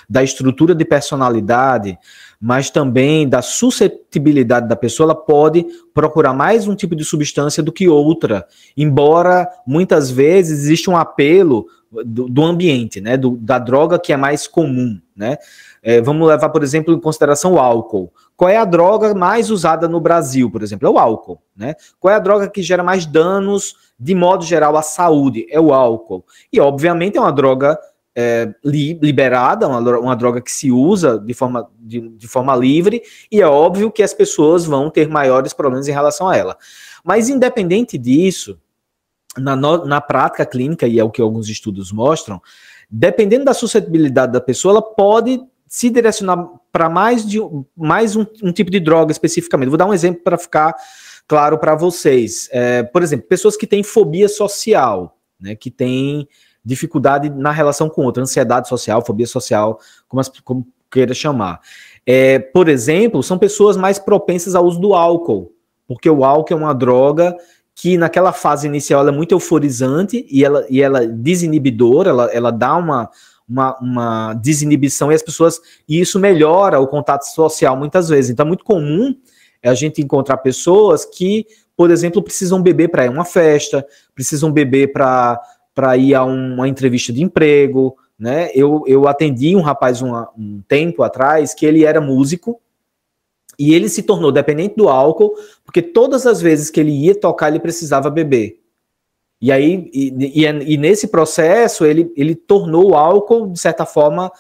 [0.09, 1.97] da estrutura de personalidade,
[2.41, 7.73] mas também da suscetibilidade da pessoa, ela pode procurar mais um tipo de substância do
[7.73, 8.47] que outra,
[8.77, 11.67] embora muitas vezes exista um apelo
[12.05, 15.37] do, do ambiente, né, do, da droga que é mais comum, né?
[15.83, 18.13] É, vamos levar, por exemplo, em consideração o álcool.
[18.37, 20.87] Qual é a droga mais usada no Brasil, por exemplo?
[20.87, 21.75] É o álcool, né?
[21.99, 25.47] Qual é a droga que gera mais danos, de modo geral, à saúde?
[25.51, 26.25] É o álcool.
[26.53, 27.79] E, obviamente, é uma droga
[28.15, 33.03] é, li, liberada, uma, uma, droga que se usa de forma, de, de forma livre,
[33.31, 36.57] e é óbvio que as pessoas vão ter maiores problemas em relação a ela.
[37.05, 38.59] Mas, independente disso,
[39.37, 42.41] na, na prática clínica, e é o que alguns estudos mostram,
[42.91, 47.39] dependendo da suscetibilidade da pessoa, ela pode se direcionar para mais de
[47.77, 49.69] mais um, um, tipo de droga especificamente.
[49.69, 50.75] Vou dar um exemplo para ficar
[51.29, 52.49] claro para vocês.
[52.51, 56.27] É, por exemplo, pessoas que têm fobia social, né, que têm
[56.65, 61.61] dificuldade na relação com outra, ansiedade social, fobia social, como, as, como queira chamar.
[62.05, 65.53] É, por exemplo, são pessoas mais propensas ao uso do álcool,
[65.87, 67.37] porque o álcool é uma droga
[67.75, 72.25] que naquela fase inicial ela é muito euforizante e ela, e ela é desinibidora, ela,
[72.33, 73.09] ela dá uma,
[73.49, 75.61] uma, uma desinibição e as pessoas.
[75.89, 78.31] E isso melhora o contato social muitas vezes.
[78.31, 79.15] Então é muito comum
[79.63, 84.53] a gente encontrar pessoas que, por exemplo, precisam beber para ir a uma festa, precisam
[84.53, 87.97] beber para ir a uma entrevista de emprego.
[88.19, 88.51] Né?
[88.55, 92.61] Eu, eu atendi um rapaz um tempo atrás que ele era músico
[93.59, 97.49] e ele se tornou dependente do álcool, porque todas as vezes que ele ia tocar,
[97.49, 98.61] ele precisava beber.
[99.41, 104.31] E aí, e, e, e nesse processo, ele, ele tornou o álcool, de certa forma,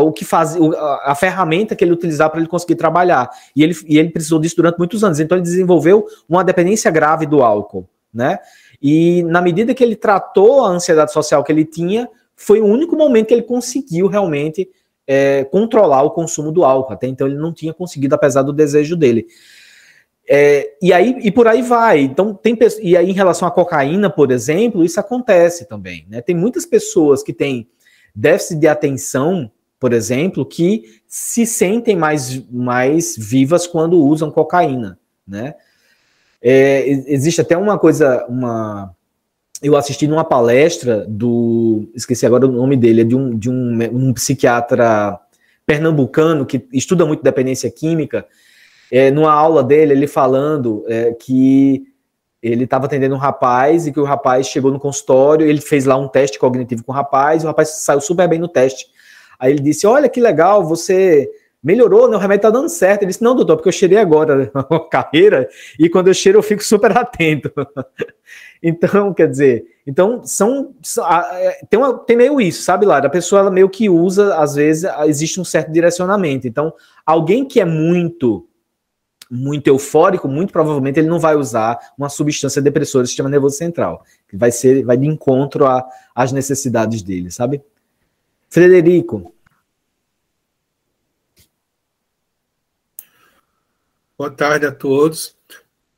[0.00, 0.56] o que faz,
[1.02, 3.30] a ferramenta que ele utilizava para ele conseguir trabalhar.
[3.54, 5.20] E ele, e ele precisou disso durante muitos anos.
[5.20, 8.38] Então ele desenvolveu uma dependência grave do álcool, né?
[8.82, 12.96] E na medida que ele tratou a ansiedade social que ele tinha, foi o único
[12.96, 14.68] momento que ele conseguiu realmente
[15.06, 16.92] é, controlar o consumo do álcool.
[16.92, 19.26] Até então ele não tinha conseguido, apesar do desejo dele.
[20.28, 22.00] É, e aí e por aí vai.
[22.00, 26.06] Então tem e aí em relação à cocaína, por exemplo, isso acontece também.
[26.08, 26.20] Né?
[26.20, 27.68] Tem muitas pessoas que têm
[28.14, 29.50] déficit de atenção,
[29.84, 35.56] por exemplo, que se sentem mais, mais vivas quando usam cocaína, né?
[36.40, 38.94] É, existe até uma coisa, uma
[39.62, 41.86] eu assisti numa palestra do.
[41.94, 45.20] Esqueci agora o nome dele, é de um, de um, um psiquiatra
[45.66, 48.26] pernambucano que estuda muito dependência química.
[48.90, 51.84] É, numa aula dele, ele falando é, que
[52.42, 55.98] ele estava atendendo um rapaz e que o rapaz chegou no consultório, ele fez lá
[55.98, 58.93] um teste cognitivo com o rapaz, o rapaz saiu super bem no teste.
[59.38, 61.30] Aí ele disse: Olha que legal, você
[61.64, 62.16] melhorou, né?
[62.16, 63.02] O remédio tá dando certo.
[63.02, 66.42] Ele disse, não, doutor, porque eu cheirei agora a carreira e quando eu cheiro eu
[66.42, 67.50] fico super atento.
[68.62, 70.74] então, quer dizer, então são,
[71.32, 73.06] é, tem, uma, tem meio isso, sabe, Lara?
[73.06, 76.46] A pessoa ela meio que usa, às vezes, existe um certo direcionamento.
[76.46, 76.74] Então,
[77.06, 78.46] alguém que é muito
[79.30, 84.04] muito eufórico, muito provavelmente ele não vai usar uma substância depressora do sistema nervoso central,
[84.28, 85.64] que vai ser, vai de encontro
[86.14, 87.60] às necessidades dele, sabe?
[88.54, 89.34] Frederico,
[94.16, 95.34] Boa tarde a todos.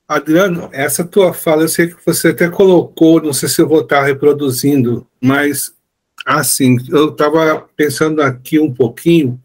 [0.09, 3.82] Adriano, essa tua fala, eu sei que você até colocou, não sei se eu vou
[3.82, 5.74] estar reproduzindo, mas
[6.24, 9.38] assim, eu estava pensando aqui um pouquinho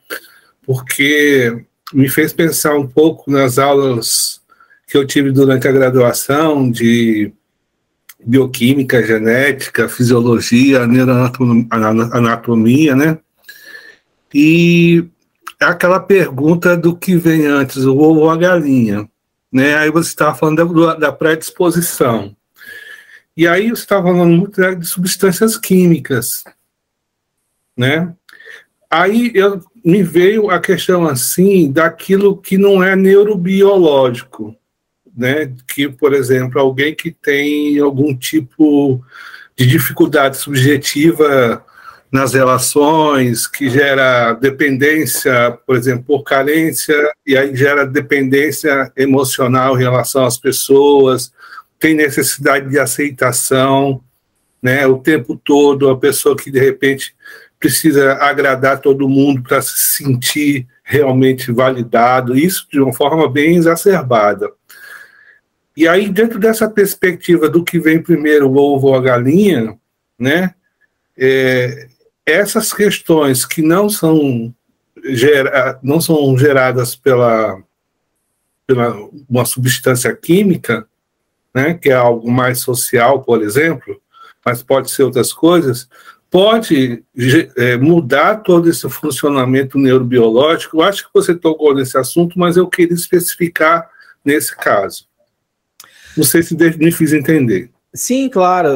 [0.66, 4.42] porque me fez pensar um pouco nas aulas
[4.88, 7.34] que eu tive durante a graduação de
[8.26, 13.18] bioquímica, genética, fisiologia, neuroanatomia, né?
[14.34, 15.06] E
[15.60, 19.10] aquela pergunta do que vem antes, o ovo ou a galinha,
[19.52, 19.76] né?
[19.76, 22.36] Aí você estava falando da, da predisposição.
[23.36, 26.44] E aí você estava falando muito de substâncias químicas,
[27.76, 28.14] né?
[28.90, 34.56] Aí eu, me veio a questão assim daquilo que não é neurobiológico,
[35.22, 35.54] né?
[35.74, 39.02] Que, por exemplo, alguém que tem algum tipo
[39.56, 41.64] de dificuldade subjetiva
[42.12, 46.94] nas relações, que gera dependência, por exemplo, por carência,
[47.26, 51.32] e aí gera dependência emocional em relação às pessoas,
[51.80, 54.04] tem necessidade de aceitação,
[54.62, 57.16] né, o tempo todo, a pessoa que de repente
[57.60, 64.52] precisa agradar todo mundo para se sentir realmente validado, isso de uma forma bem exacerbada.
[65.76, 69.78] E aí, dentro dessa perspectiva do que vem primeiro, o ovo ou a galinha,
[70.20, 70.54] né,
[71.18, 71.88] é,
[72.26, 74.54] essas questões que não são,
[75.04, 77.62] gera, não são geradas pela,
[78.68, 78.96] pela
[79.30, 80.88] uma substância química,
[81.54, 84.02] né, que é algo mais social, por exemplo,
[84.46, 85.88] mas pode ser outras coisas,
[86.30, 87.04] pode
[87.58, 90.78] é, mudar todo esse funcionamento neurobiológico.
[90.78, 93.90] Eu acho que você tocou nesse assunto, mas eu queria especificar
[94.24, 95.11] nesse caso.
[96.18, 97.70] Não sei se me fiz entender.
[97.94, 98.70] Sim, claro,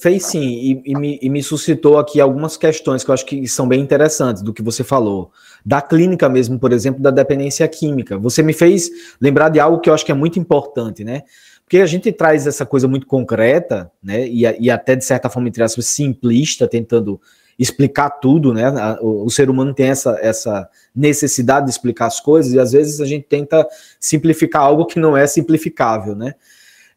[0.00, 3.46] fez sim, e, e, me, e, me, suscitou aqui algumas questões que eu acho que
[3.46, 5.30] são bem interessantes do que você falou.
[5.66, 8.16] Da clínica mesmo, por exemplo, da dependência química.
[8.16, 11.24] Você me fez lembrar de algo que eu acho que é muito importante, né?
[11.62, 14.26] Porque a gente traz essa coisa muito concreta, né?
[14.26, 17.20] E, e até de certa forma, entre aspas, simplista, tentando
[17.58, 18.72] explicar tudo, né?
[19.02, 23.00] O, o, ser humano tem essa, essa necessidade de explicar as coisas, e às vezes
[23.00, 23.66] a gente tenta
[24.00, 26.34] simplificar algo que não é simplificável, né?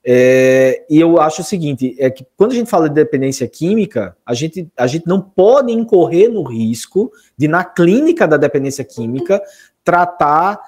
[0.10, 4.16] É, e eu acho o seguinte: é que quando a gente fala de dependência química,
[4.26, 9.42] a gente, a gente não pode incorrer no risco de, na clínica da dependência química,
[9.84, 10.62] tratar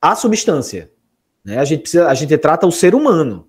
[0.00, 0.90] a substância.
[1.44, 1.58] Né?
[1.58, 3.46] A, gente precisa, a gente trata o ser humano.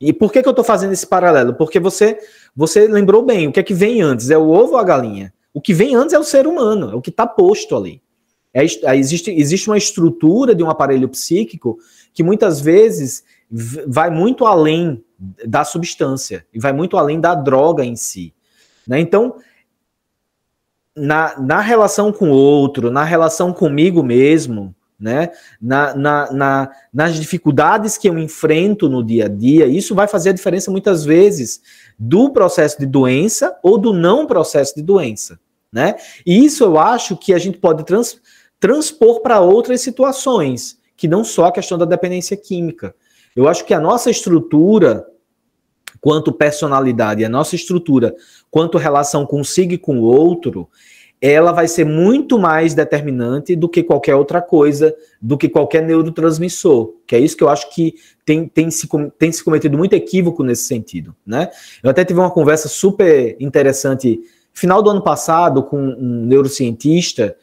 [0.00, 1.52] E por que, que eu estou fazendo esse paralelo?
[1.52, 2.18] Porque você
[2.56, 4.30] você lembrou bem, o que é que vem antes?
[4.30, 5.30] É o ovo ou a galinha?
[5.52, 8.00] O que vem antes é o ser humano, é o que está posto ali.
[8.54, 8.64] É,
[8.96, 11.78] existe, existe uma estrutura de um aparelho psíquico
[12.14, 15.04] que muitas vezes vai muito além
[15.46, 18.32] da substância e vai muito além da droga em si.
[18.86, 19.00] Né?
[19.00, 19.36] Então,
[20.96, 25.30] na, na relação com o outro, na relação comigo mesmo, né?
[25.60, 30.28] Na, na, na, nas dificuldades que eu enfrento no dia a dia, isso vai fazer
[30.28, 31.62] a diferença muitas vezes
[31.98, 35.40] do processo de doença ou do não processo de doença.
[35.72, 35.94] Né?
[36.26, 38.20] E isso eu acho que a gente pode trans,
[38.58, 42.94] transpor para outras situações, que não só a questão da dependência química.
[43.34, 45.06] Eu acho que a nossa estrutura,
[46.00, 48.14] quanto personalidade, a nossa estrutura,
[48.50, 50.68] quanto relação consigo e com o outro,
[51.20, 56.94] ela vai ser muito mais determinante do que qualquer outra coisa, do que qualquer neurotransmissor,
[57.06, 60.42] que é isso que eu acho que tem, tem, se, tem se cometido muito equívoco
[60.42, 61.50] nesse sentido, né?
[61.82, 64.18] Eu até tive uma conversa super interessante
[64.54, 67.36] final do ano passado com um neurocientista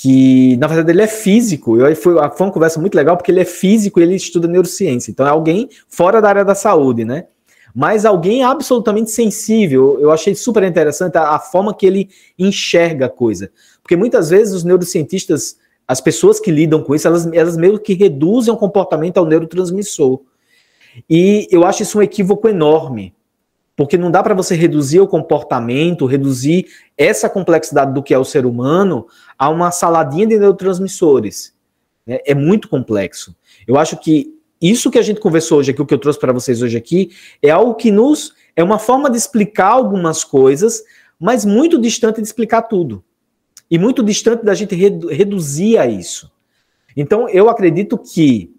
[0.00, 3.40] que, na verdade, ele é físico, eu, foi, foi uma conversa muito legal porque ele
[3.40, 7.24] é físico e ele estuda neurociência, então é alguém fora da área da saúde, né?
[7.74, 9.98] mas alguém absolutamente sensível.
[10.00, 13.50] Eu achei super interessante a, a, forma que ele enxerga a coisa.
[13.80, 17.94] Porque muitas vezes os neurocientistas, as pessoas que lidam com isso, elas, elas meio que
[17.94, 20.20] reduzem o comportamento ao neurotransmissor.
[21.08, 23.14] E eu acho isso um equívoco enorme.
[23.80, 26.66] Porque não dá para você reduzir o comportamento, reduzir
[26.98, 29.06] essa complexidade do que é o ser humano
[29.38, 31.54] a uma saladinha de neurotransmissores.
[32.06, 33.34] É, é muito complexo.
[33.66, 36.30] Eu acho que isso que a gente conversou hoje aqui, o que eu trouxe para
[36.30, 37.10] vocês hoje aqui,
[37.40, 40.82] é algo que nos é uma forma de explicar algumas coisas,
[41.18, 43.02] mas muito distante de explicar tudo.
[43.70, 46.30] E muito distante da gente redu reduzir a isso.
[46.94, 48.54] Então, eu acredito que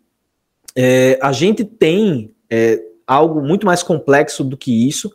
[0.76, 5.12] é, a gente tem é, algo muito mais complexo do que isso.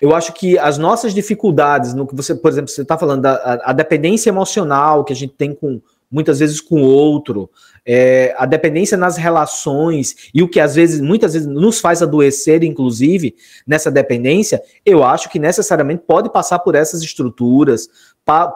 [0.00, 3.60] Eu acho que as nossas dificuldades, no que você, por exemplo, você está falando da
[3.64, 7.50] a, dependência emocional que a gente tem com muitas vezes com o outro,
[7.84, 12.64] é, a dependência nas relações e o que às vezes, muitas vezes, nos faz adoecer,
[12.64, 13.34] inclusive,
[13.66, 17.90] nessa dependência, eu acho que necessariamente pode passar por essas estruturas,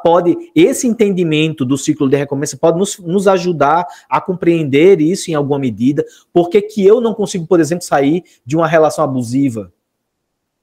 [0.03, 5.35] pode, esse entendimento do ciclo de recompensa pode nos, nos ajudar a compreender isso em
[5.35, 9.73] alguma medida, porque que eu não consigo, por exemplo, sair de uma relação abusiva,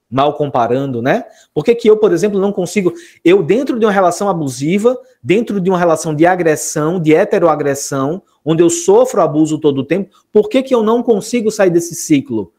[0.09, 1.23] mal comparando, né?
[1.53, 2.93] Por que, que eu, por exemplo, não consigo.
[3.23, 8.61] Eu, dentro de uma relação abusiva, dentro de uma relação de agressão, de heteroagressão, onde
[8.63, 12.53] eu sofro abuso todo o tempo, por que, que eu não consigo sair desse ciclo?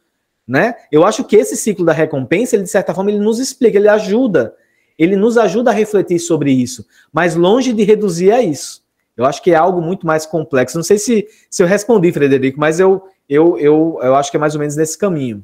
[0.47, 0.75] Né?
[0.91, 3.89] Eu acho que esse ciclo da recompensa, ele, de certa forma, ele nos explica, ele
[3.89, 4.55] ajuda,
[5.01, 8.85] ele nos ajuda a refletir sobre isso, mas longe de reduzir a isso.
[9.17, 10.77] Eu acho que é algo muito mais complexo.
[10.77, 14.41] Não sei se, se eu respondi, Frederico, mas eu, eu, eu, eu acho que é
[14.41, 15.43] mais ou menos nesse caminho.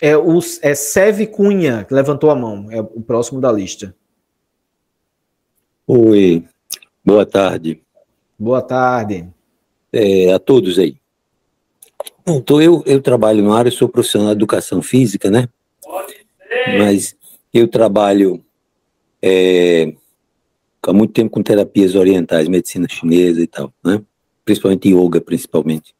[0.00, 3.94] É o é Seve Cunha, que levantou a mão, é o próximo da lista.
[5.86, 6.44] Oi,
[7.04, 7.80] boa tarde.
[8.36, 9.28] Boa tarde.
[9.92, 10.96] É, a todos aí.
[12.26, 15.48] Então, eu, eu trabalho na área, sou profissional de educação física, né?
[16.66, 17.16] Mas
[17.52, 18.44] eu trabalho
[19.20, 19.94] é,
[20.82, 24.02] há muito tempo com terapias orientais, medicina chinesa e tal, né?
[24.44, 25.94] Principalmente yoga, principalmente.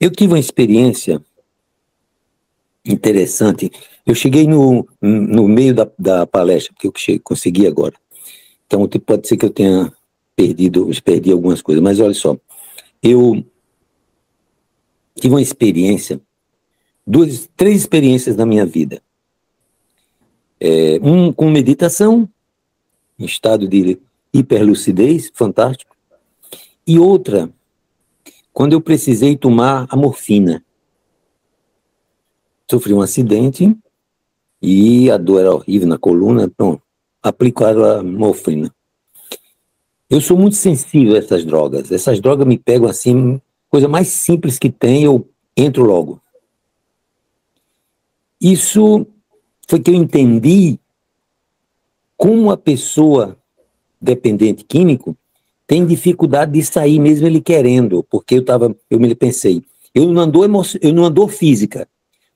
[0.00, 1.22] Eu tive uma experiência
[2.84, 3.70] interessante.
[4.04, 7.94] Eu cheguei no, no meio da, da palestra, porque eu cheguei, consegui agora.
[8.66, 9.92] Então pode ser que eu tenha
[10.34, 12.36] perdido, perdi algumas coisas, mas olha só,
[13.02, 13.44] eu
[15.14, 16.20] tive uma experiência,
[17.06, 19.00] duas, três experiências na minha vida.
[20.66, 22.26] É, um com meditação,
[23.18, 23.98] em estado de
[24.32, 25.94] hiperlucidez, fantástico.
[26.86, 27.50] E outra,
[28.50, 30.64] quando eu precisei tomar a morfina.
[32.70, 33.76] Sofri um acidente
[34.62, 36.80] e a dor era horrível na coluna, então
[37.22, 38.74] aplicaram a morfina.
[40.08, 41.92] Eu sou muito sensível a essas drogas.
[41.92, 43.38] Essas drogas me pegam assim,
[43.68, 46.22] coisa mais simples que tem, eu entro logo.
[48.40, 49.06] Isso
[49.66, 50.78] foi que eu entendi
[52.16, 53.36] como a pessoa
[54.00, 55.16] dependente químico
[55.66, 59.62] tem dificuldade de sair mesmo ele querendo, porque eu tava, eu me pensei,
[59.94, 61.88] eu não andou emoção, eu não andou física.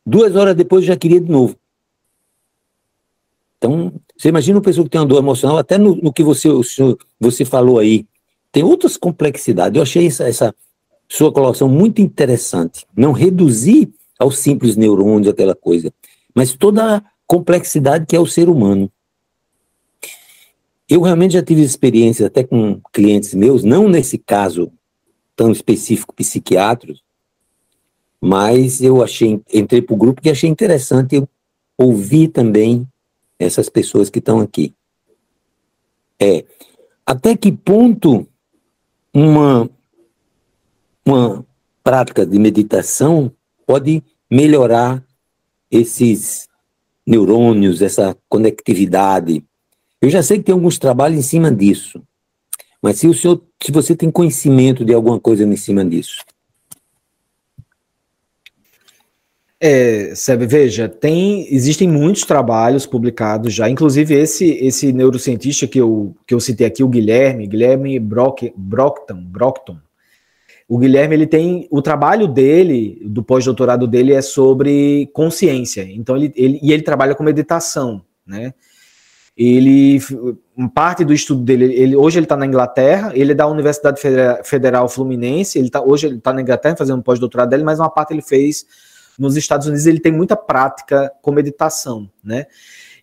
[0.05, 1.55] Duas horas depois eu já queria de novo.
[3.59, 6.49] Então, você imagina uma pessoa que tem uma dor emocional, até no, no que você,
[7.21, 8.07] você falou aí,
[8.51, 9.77] tem outras complexidades.
[9.77, 10.55] Eu achei essa, essa
[11.09, 12.87] sua colocação muito interessante.
[12.97, 15.93] Não reduzir ao simples neurônio, aquela coisa,
[16.35, 18.91] mas toda complexidade que é o ser humano.
[20.89, 24.73] Eu realmente já tive experiências até com clientes meus, não nesse caso
[25.37, 27.05] tão específico psiquiátricos,
[28.21, 31.23] mas eu achei, entrei para o grupo que achei interessante
[31.77, 32.89] ouvir também
[33.39, 34.75] essas pessoas que estão aqui.
[36.19, 36.45] É,
[37.07, 38.27] até que ponto
[39.15, 39.71] uma,
[41.05, 41.47] uma
[41.85, 43.31] prática de meditação
[43.65, 45.05] pode melhorar
[45.71, 46.48] esses
[47.09, 49.43] neurônios, essa conectividade,
[50.01, 52.03] eu já sei que tem alguns trabalhos em cima disso.
[52.83, 56.25] Mas se o senhor, se você tem conhecimento de alguma coisa em cima disso.
[59.61, 60.13] É,
[60.47, 66.39] veja, tem, existem muitos trabalhos publicados já, inclusive esse esse neurocientista que eu, que eu
[66.39, 69.79] citei aqui, o Guilherme, Guilherme Brock, Brockton, Brockton.
[70.69, 76.33] O Guilherme, ele tem, o trabalho dele, do pós-doutorado dele é sobre consciência, então ele,
[76.37, 78.53] ele, e ele trabalha com meditação, né?
[79.39, 80.01] ele
[80.75, 84.01] parte do estudo dele, ele, hoje ele está na Inglaterra, ele é da Universidade
[84.43, 88.13] Federal Fluminense, ele tá, hoje ele está na Inglaterra fazendo pós-doutorado dele, mas uma parte
[88.13, 88.67] ele fez
[89.17, 92.47] nos Estados Unidos, ele tem muita prática com meditação, né?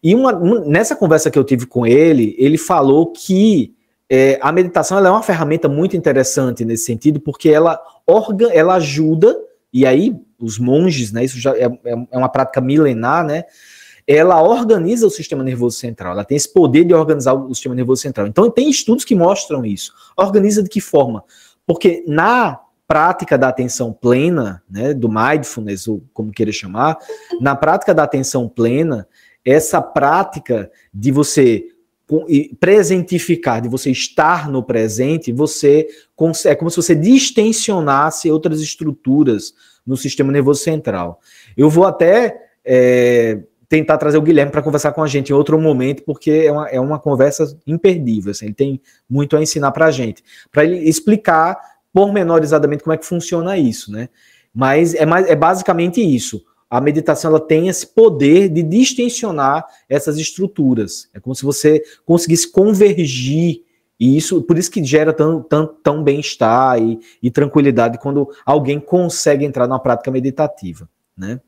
[0.04, 0.34] E uma,
[0.66, 3.75] nessa conversa que eu tive com ele, ele falou que
[4.10, 9.36] é, a meditação é uma ferramenta muito interessante nesse sentido, porque ela, orga, ela ajuda,
[9.74, 13.46] e aí os monges, né, isso já é, é, é uma prática milenar, né,
[14.08, 18.04] ela organiza o sistema nervoso central, ela tem esse poder de organizar o sistema nervoso
[18.04, 18.28] central.
[18.28, 19.92] Então, tem estudos que mostram isso.
[20.16, 21.24] Organiza de que forma?
[21.66, 27.00] Porque na prática da atenção plena, né, do mindfulness, ou como queira chamar,
[27.42, 29.08] na prática da atenção plena,
[29.44, 31.66] essa prática de você
[32.60, 35.88] presentificar, de você estar no presente, você
[36.46, 39.54] é como se você distensionasse outras estruturas
[39.86, 41.20] no sistema nervoso central.
[41.58, 45.60] Eu vou até é, tentar trazer o Guilherme para conversar com a gente em outro
[45.60, 48.32] momento, porque é uma, é uma conversa imperdível.
[48.32, 51.58] Assim, ele tem muito a ensinar para a gente, para ele explicar
[51.92, 54.10] pormenorizadamente como é que funciona isso, né?
[54.54, 56.44] Mas é, mais, é basicamente isso.
[56.70, 61.10] A meditação ela tem esse poder de distensionar essas estruturas.
[61.14, 63.64] É como se você conseguisse convergir
[64.00, 68.80] e isso, por isso que gera tão, tão, tão bem-estar e, e tranquilidade quando alguém
[68.80, 71.40] consegue entrar na prática meditativa, né?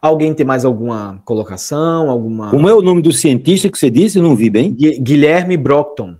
[0.00, 2.10] Alguém tem mais alguma colocação?
[2.10, 2.50] Alguma...
[2.50, 4.18] Como é o nome do cientista que você disse?
[4.18, 4.72] Eu não vi bem.
[4.74, 6.16] Guilherme Brockton.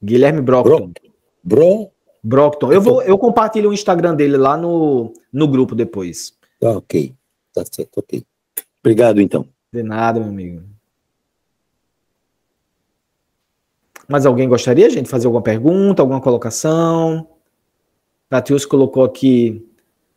[0.00, 0.92] Guilherme Brockton.
[1.42, 1.90] Bro...
[1.90, 1.90] Bro...
[2.22, 2.72] Brockton.
[2.72, 6.34] Eu, vou, eu compartilho o Instagram dele lá no, no grupo depois.
[6.60, 7.14] Tá ok.
[7.52, 8.24] Tá certo, ok.
[8.80, 9.48] Obrigado, então.
[9.72, 10.62] De nada, meu amigo.
[14.08, 17.28] Mas alguém gostaria, gente, de fazer alguma pergunta, alguma colocação?
[18.30, 19.66] Natius colocou aqui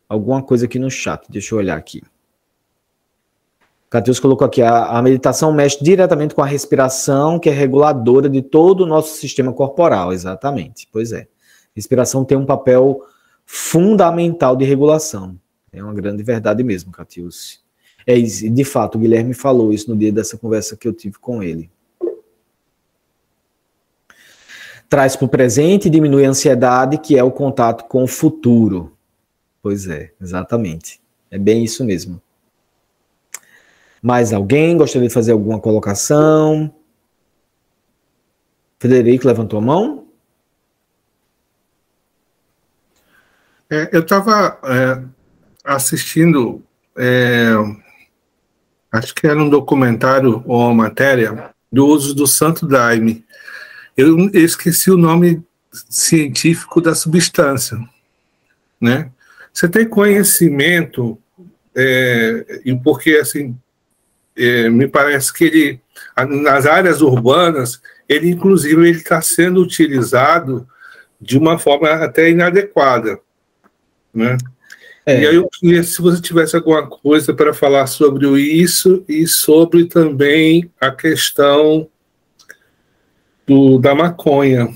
[0.08, 1.26] alguma coisa aqui no chat.
[1.30, 2.02] Deixa eu olhar aqui.
[3.88, 8.42] Catius colocou aqui, a, a, meditação mexe diretamente com a respiração, que é reguladora de
[8.42, 10.88] todo o nosso sistema corporal, exatamente.
[10.92, 11.28] Pois é.
[11.76, 13.06] Respiração tem um papel
[13.44, 15.38] fundamental de regulação.
[15.70, 17.62] É uma grande verdade mesmo, Catius.
[18.06, 21.42] É, de fato, o Guilherme falou isso no dia dessa conversa que eu tive com
[21.42, 21.70] ele.
[24.88, 28.96] Traz para o presente e diminui a ansiedade, que é o contato com o futuro.
[29.60, 31.00] Pois é, exatamente.
[31.30, 32.22] É bem isso mesmo.
[34.00, 36.72] Mais alguém gostaria de fazer alguma colocação?
[38.78, 40.05] Frederico levantou a mão.
[43.70, 45.02] É, eu estava é,
[45.64, 46.62] assistindo,
[46.96, 47.52] é,
[48.92, 53.24] acho que era um documentário ou uma matéria do uso do Santo Daime.
[53.96, 55.42] Eu, eu esqueci o nome
[55.90, 57.78] científico da substância,
[58.80, 59.10] né?
[59.52, 61.18] Você tem conhecimento
[61.74, 63.58] é, e porque assim
[64.36, 65.80] é, me parece que ele,
[66.42, 70.68] nas áreas urbanas, ele inclusive ele está sendo utilizado
[71.20, 73.18] de uma forma até inadequada,
[74.16, 74.36] né?
[75.04, 75.22] É.
[75.22, 79.84] E aí eu queria, se você tivesse alguma coisa para falar sobre isso e sobre
[79.84, 81.88] também a questão
[83.46, 84.74] do, da maconha.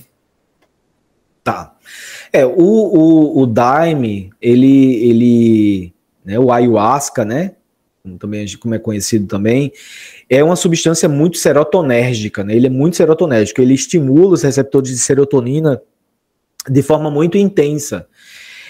[1.43, 1.75] Tá.
[2.33, 5.93] É, o, o, o Daime, ele, ele,
[6.25, 7.57] né, o ayahuasca, né,
[8.19, 9.73] também como é conhecido também,
[10.29, 12.55] é uma substância muito serotonérgica, né?
[12.55, 15.83] Ele é muito serotonérgico, ele estimula os receptores de serotonina
[16.69, 18.07] de forma muito intensa.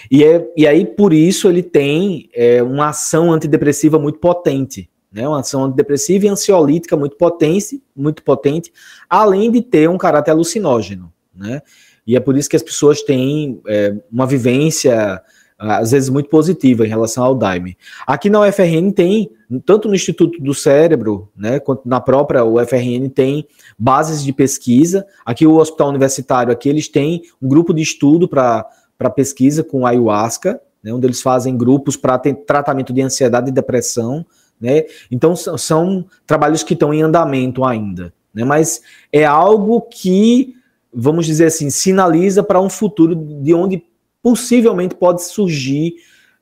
[0.09, 5.27] E, é, e aí, por isso, ele tem é, uma ação antidepressiva muito potente, né?
[5.27, 8.71] Uma ação antidepressiva e ansiolítica muito potente, muito potente,
[9.09, 11.61] além de ter um caráter alucinógeno, né?
[12.05, 15.21] E é por isso que as pessoas têm é, uma vivência
[15.61, 17.77] às vezes muito positiva em relação ao Daime.
[18.07, 19.29] Aqui na UFRN tem,
[19.63, 23.47] tanto no Instituto do Cérebro, né, quanto na própria UFRN tem
[23.77, 25.05] bases de pesquisa.
[25.23, 28.67] Aqui o Hospital Universitário, aqui eles têm um grupo de estudo para
[29.09, 34.25] pesquisa com ayahuasca, né, onde eles fazem grupos para tratamento de ansiedade e depressão,
[34.59, 34.85] né?
[35.09, 38.43] Então são, são trabalhos que estão em andamento ainda, né?
[38.43, 38.81] Mas
[39.11, 40.55] é algo que,
[40.93, 43.83] vamos dizer assim, sinaliza para um futuro de onde
[44.21, 45.95] possivelmente pode surgir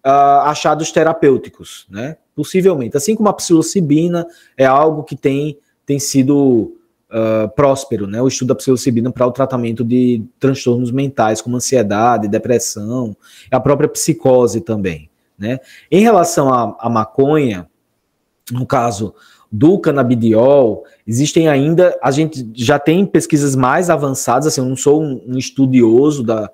[0.05, 2.17] uh, achados terapêuticos, né?
[2.35, 2.97] Possivelmente.
[2.97, 6.78] Assim como a psilocibina é algo que tem, tem sido
[7.09, 8.21] uh, próspero, né?
[8.21, 13.15] O estudo da psilocibina para o tratamento de transtornos mentais, como ansiedade, depressão,
[13.51, 15.59] a própria psicose também, né?
[15.91, 17.67] Em relação à maconha,
[18.51, 19.13] no caso
[19.51, 25.01] do canabidiol, existem ainda, a gente já tem pesquisas mais avançadas, assim, eu não sou
[25.01, 26.51] um, um estudioso da,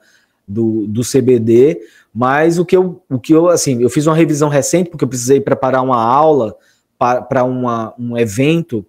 [0.47, 1.81] do, do CBD,
[2.13, 5.09] mas o que eu, o que eu, assim, eu fiz uma revisão recente porque eu
[5.09, 6.55] precisei preparar uma aula
[6.97, 8.85] para um evento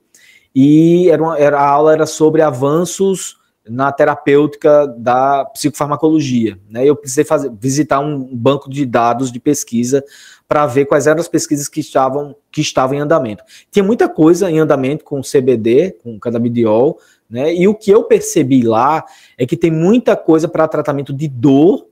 [0.59, 3.37] e era, uma, era a aula era sobre avanços
[3.69, 6.83] na terapêutica da psicofarmacologia, né?
[6.83, 10.03] Eu precisei fazer, visitar um banco de dados de pesquisa
[10.49, 13.45] para ver quais eram as pesquisas que estavam que estavam em andamento.
[13.71, 16.99] Tinha muita coisa em andamento com CBD, com canabidiol,
[17.29, 17.55] né?
[17.55, 19.05] E o que eu percebi lá
[19.37, 21.87] é que tem muita coisa para tratamento de dor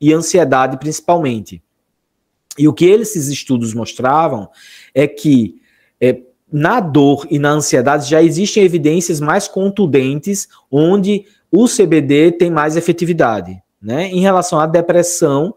[0.00, 1.60] e ansiedade, principalmente.
[2.56, 4.48] E o que esses estudos mostravam
[4.94, 5.60] é que
[6.00, 6.20] é,
[6.52, 12.76] na dor e na ansiedade já existem evidências mais contundentes onde o CBD tem mais
[12.76, 13.60] efetividade.
[13.80, 14.08] Né?
[14.08, 15.54] Em relação à depressão,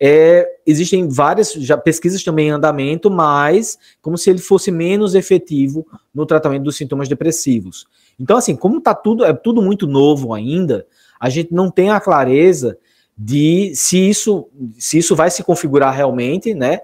[0.00, 5.86] é, existem várias já, pesquisas também em andamento, mas como se ele fosse menos efetivo
[6.14, 7.86] no tratamento dos sintomas depressivos.
[8.18, 10.86] Então, assim, como tá tudo, é tudo muito novo ainda,
[11.18, 12.78] a gente não tem a clareza
[13.16, 16.80] de se isso, se isso vai se configurar realmente, né?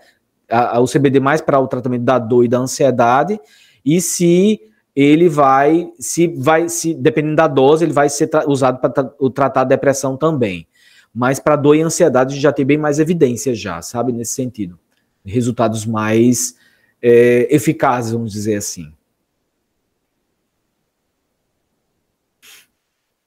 [0.54, 3.40] A, a, o CBD mais para o tratamento da dor e da ansiedade,
[3.84, 4.60] e se
[4.94, 9.10] ele vai, se vai, se dependendo da dose, ele vai ser tra usado para tra
[9.34, 10.66] tratar a depressão também.
[11.12, 14.78] Mas para dor e ansiedade já tem bem mais evidência já, sabe, nesse sentido.
[15.24, 16.54] Resultados mais
[17.02, 18.92] é, eficazes, vamos dizer assim.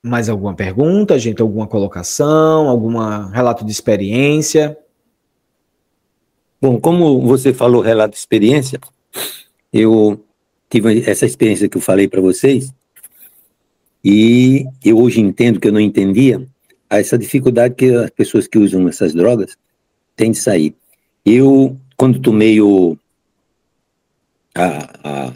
[0.04, 1.42] Mais alguma pergunta, gente?
[1.42, 2.70] Alguma colocação?
[2.70, 2.98] Algum
[3.30, 4.78] relato de experiência?
[6.60, 8.80] Bom, como você falou relato de experiência,
[9.72, 10.24] eu
[10.70, 12.74] tive essa experiência que eu falei para vocês
[14.04, 16.48] e eu hoje entendo que eu não entendia,
[16.90, 19.56] essa dificuldade que as pessoas que usam essas drogas
[20.16, 20.76] têm de sair.
[21.24, 22.98] Eu, quando tomei o,
[24.56, 25.34] a, a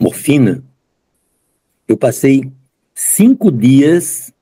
[0.00, 0.64] morfina,
[1.86, 2.50] eu passei
[2.92, 4.32] cinco dias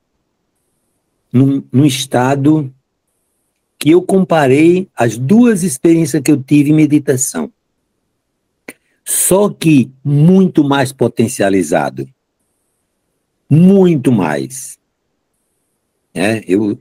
[1.31, 2.73] num, num estado
[3.79, 7.51] que eu comparei as duas experiências que eu tive em meditação.
[9.05, 12.07] Só que muito mais potencializado.
[13.49, 14.77] Muito mais.
[16.13, 16.77] É, eu,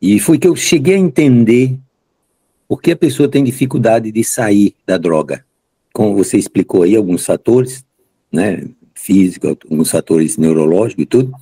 [0.00, 1.78] e foi que eu cheguei a entender
[2.68, 5.44] por que a pessoa tem dificuldade de sair da droga.
[5.92, 7.84] Como você explicou aí, alguns fatores,
[8.30, 8.68] né?
[8.94, 11.32] Físico, alguns fatores neurológicos e tudo.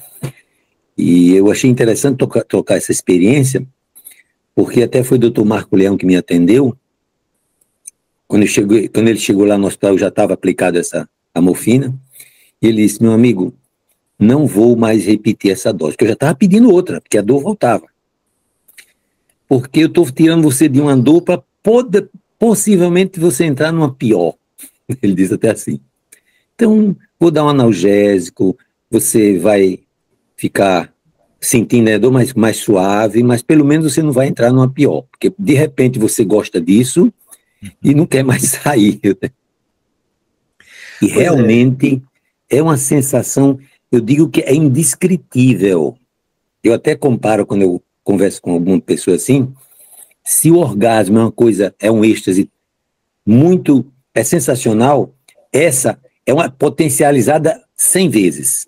[0.96, 3.66] E eu achei interessante tocar, tocar essa experiência,
[4.54, 6.76] porque até foi o doutor Marco Leão que me atendeu.
[8.26, 11.94] Quando, cheguei, quando ele chegou lá no hospital, já estava aplicado essa a morfina.
[12.60, 13.54] E ele disse: Meu amigo,
[14.18, 17.40] não vou mais repetir essa dose, porque eu já estava pedindo outra, porque a dor
[17.40, 17.86] voltava.
[19.48, 21.42] Porque eu estou tirando você de uma dor para
[22.38, 24.34] possivelmente você entrar numa pior.
[25.02, 25.80] Ele diz até assim.
[26.54, 28.56] Então, vou dar um analgésico,
[28.90, 29.80] você vai
[30.36, 30.92] ficar
[31.40, 35.02] sentindo a dor mais, mais suave, mas pelo menos você não vai entrar numa pior,
[35.10, 37.12] porque de repente você gosta disso
[37.82, 39.00] e não quer mais sair.
[39.02, 39.30] Né?
[41.02, 41.14] E pois é.
[41.20, 42.02] realmente
[42.50, 42.58] é.
[42.58, 43.58] é uma sensação
[43.90, 45.96] eu digo que é indescritível.
[46.62, 49.52] Eu até comparo quando eu converso com alguma pessoa assim,
[50.24, 52.48] se o orgasmo é uma coisa, é um êxtase
[53.26, 55.12] muito, é sensacional,
[55.52, 58.66] essa é uma potencializada 100 vezes.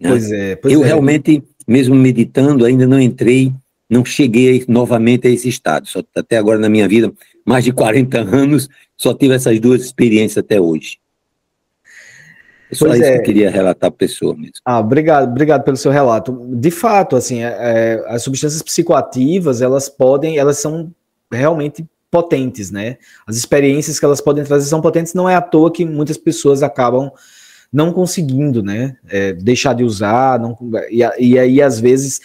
[0.00, 0.08] Né?
[0.08, 0.56] Pois é.
[0.56, 0.86] Pois eu é.
[0.86, 3.52] realmente, mesmo meditando, ainda não entrei,
[3.88, 5.86] não cheguei novamente a esse estado.
[5.86, 7.12] Só, até agora na minha vida,
[7.44, 10.98] mais de 40 anos, só tive essas duas experiências até hoje.
[12.70, 13.12] É só pois isso é.
[13.14, 14.54] que eu queria relatar para a pessoa mesmo.
[14.64, 16.46] Ah, obrigado, obrigado pelo seu relato.
[16.54, 20.92] De fato, assim, é, é, as substâncias psicoativas, elas podem, elas são
[21.30, 22.96] realmente potentes, né?
[23.26, 26.62] As experiências que elas podem trazer são potentes, não é à toa que muitas pessoas
[26.62, 27.10] acabam
[27.72, 28.96] não conseguindo, né?
[29.08, 30.56] É, deixar de usar, não,
[30.90, 32.20] e, e aí às vezes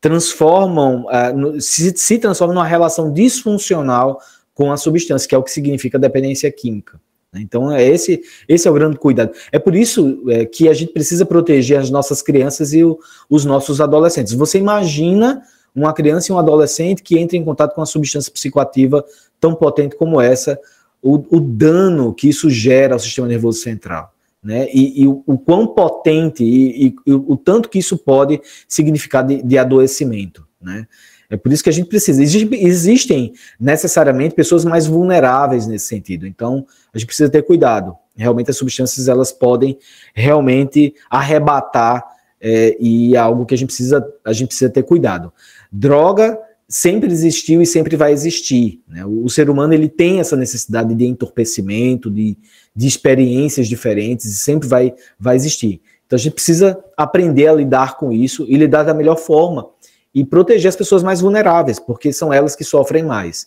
[0.00, 4.20] transformam, uh, se, se transformam numa relação disfuncional
[4.52, 7.00] com a substância, que é o que significa dependência química.
[7.32, 7.40] Né?
[7.40, 9.32] Então, é esse, esse é o grande cuidado.
[9.50, 12.98] É por isso é, que a gente precisa proteger as nossas crianças e o,
[13.30, 14.34] os nossos adolescentes.
[14.34, 15.42] Você imagina
[15.74, 19.04] uma criança e um adolescente que entra em contato com uma substância psicoativa
[19.40, 20.58] tão potente como essa,
[21.00, 24.11] o, o dano que isso gera ao sistema nervoso central.
[24.42, 24.68] Né?
[24.72, 29.24] E, e o, o, quão potente e, e, e, o tanto que isso pode significar
[29.24, 30.46] de, de adoecimento.
[30.60, 30.86] Né?
[31.30, 32.22] É por isso que a gente precisa.
[32.22, 36.26] Existem necessariamente pessoas mais vulneráveis nesse sentido.
[36.26, 37.96] Então, a gente precisa ter cuidado.
[38.14, 39.78] Realmente, as substâncias elas podem
[40.14, 42.04] realmente arrebatar
[42.38, 45.32] é, e é algo que a gente precisa a gente precisa ter cuidado.
[45.70, 46.38] Droga
[46.72, 48.80] sempre existiu e sempre vai existir.
[48.88, 49.04] Né?
[49.04, 52.34] O, o, ser humano ele tem essa necessidade de entorpecimento, de,
[52.74, 55.82] de experiências diferentes, e sempre vai, vai existir.
[56.06, 59.68] Então a gente precisa aprender a lidar com isso e lidar da melhor forma
[60.14, 63.46] e proteger as pessoas mais vulneráveis, porque são elas que sofrem mais.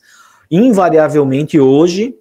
[0.51, 2.15] Invariavelmente, hoje,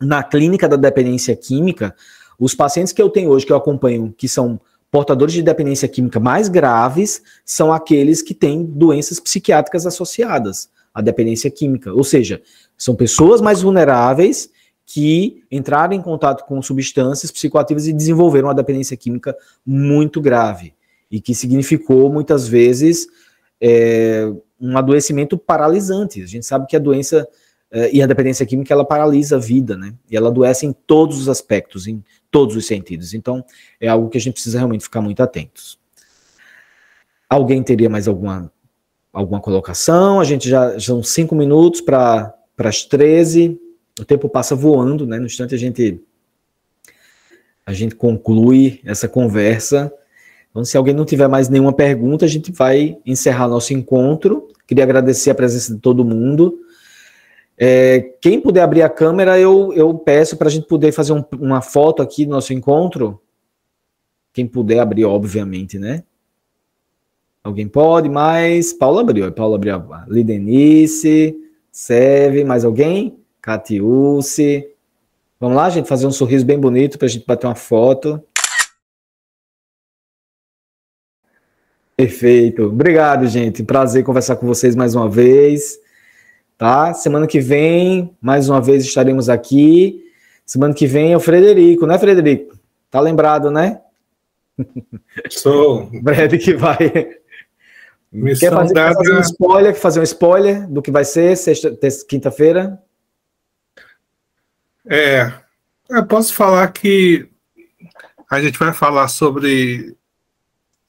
[0.00, 1.94] na clínica da dependência química,
[2.38, 4.58] os pacientes que eu tenho hoje, que eu acompanho, que são
[4.94, 11.50] portadores de dependência química mais graves, são aqueles que têm doenças psiquiátricas associadas à dependência
[11.50, 11.92] química.
[11.92, 12.40] Ou seja,
[12.78, 14.48] são pessoas mais vulneráveis
[14.86, 19.36] que entraram em contato com substâncias psicoativas e desenvolveram uma dependência química
[19.66, 20.72] muito grave.
[21.10, 23.08] E que significou, muitas vezes,
[23.60, 26.22] é, um adoecimento paralisante.
[26.22, 27.26] A gente sabe que a doença
[27.92, 29.94] e a dependência química ela paralisa a vida, né?
[30.08, 33.14] E ela adoece em todos os aspectos, em todos os sentidos.
[33.14, 33.44] Então,
[33.80, 35.78] é algo que a gente precisa realmente ficar muito atentos.
[37.28, 38.52] Alguém teria mais alguma,
[39.12, 40.20] alguma colocação?
[40.20, 43.60] A gente já são cinco minutos para as 13.
[43.98, 45.18] O tempo passa voando, né?
[45.18, 46.00] No instante a gente
[47.66, 49.92] a gente conclui essa conversa.
[50.50, 54.48] Então, se alguém não tiver mais nenhuma pergunta, a gente vai encerrar nosso encontro.
[54.66, 56.58] Queria agradecer a presença de todo mundo.
[57.56, 61.24] É, quem puder abrir a câmera, eu, eu peço para a gente poder fazer um,
[61.38, 63.20] uma foto aqui do nosso encontro.
[64.32, 66.02] Quem puder abrir, obviamente, né?
[67.42, 69.30] Alguém pode, mas Paula abriu.
[69.30, 69.84] Paula abriu.
[70.08, 71.36] Lidenice,
[71.70, 73.18] Seve, mais alguém?
[73.40, 74.66] Catiúce.
[75.38, 78.22] Vamos lá, gente, fazer um sorriso bem bonito para a gente bater uma foto.
[81.96, 82.64] Perfeito.
[82.64, 83.62] Obrigado, gente.
[83.62, 85.78] Prazer conversar com vocês mais uma vez.
[86.56, 86.94] Tá?
[86.94, 90.04] Semana que vem, mais uma vez estaremos aqui.
[90.46, 92.58] Semana que vem é o Frederico, né, Frederico?
[92.90, 93.80] Tá lembrado, né?
[95.30, 95.90] Sou.
[96.02, 97.16] Brad que vai.
[98.12, 98.94] Missão quer fazer, dada...
[98.94, 101.76] fazer um spoiler, fazer um spoiler do que vai ser sexta,
[102.08, 102.80] quinta-feira?
[104.86, 105.32] É,
[105.88, 107.28] eu posso falar que
[108.30, 109.96] a gente vai falar sobre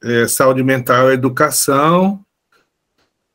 [0.04, 2.25] é, saúde mental e educação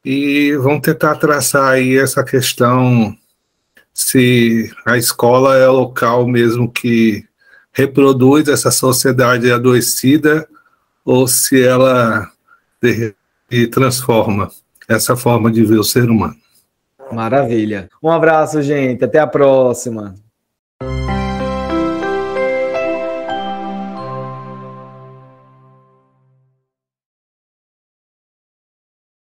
[0.04, 3.16] e vamos tentar traçar aí essa questão
[3.92, 7.24] se a escola é local mesmo que
[7.72, 10.48] reproduz essa sociedade adoecida
[11.04, 12.30] ou se ela
[13.70, 14.50] transforma
[14.88, 16.36] essa forma de ver o ser humano.
[17.12, 17.88] Maravilha.
[18.02, 19.04] Um abraço, gente.
[19.04, 20.14] Até a próxima.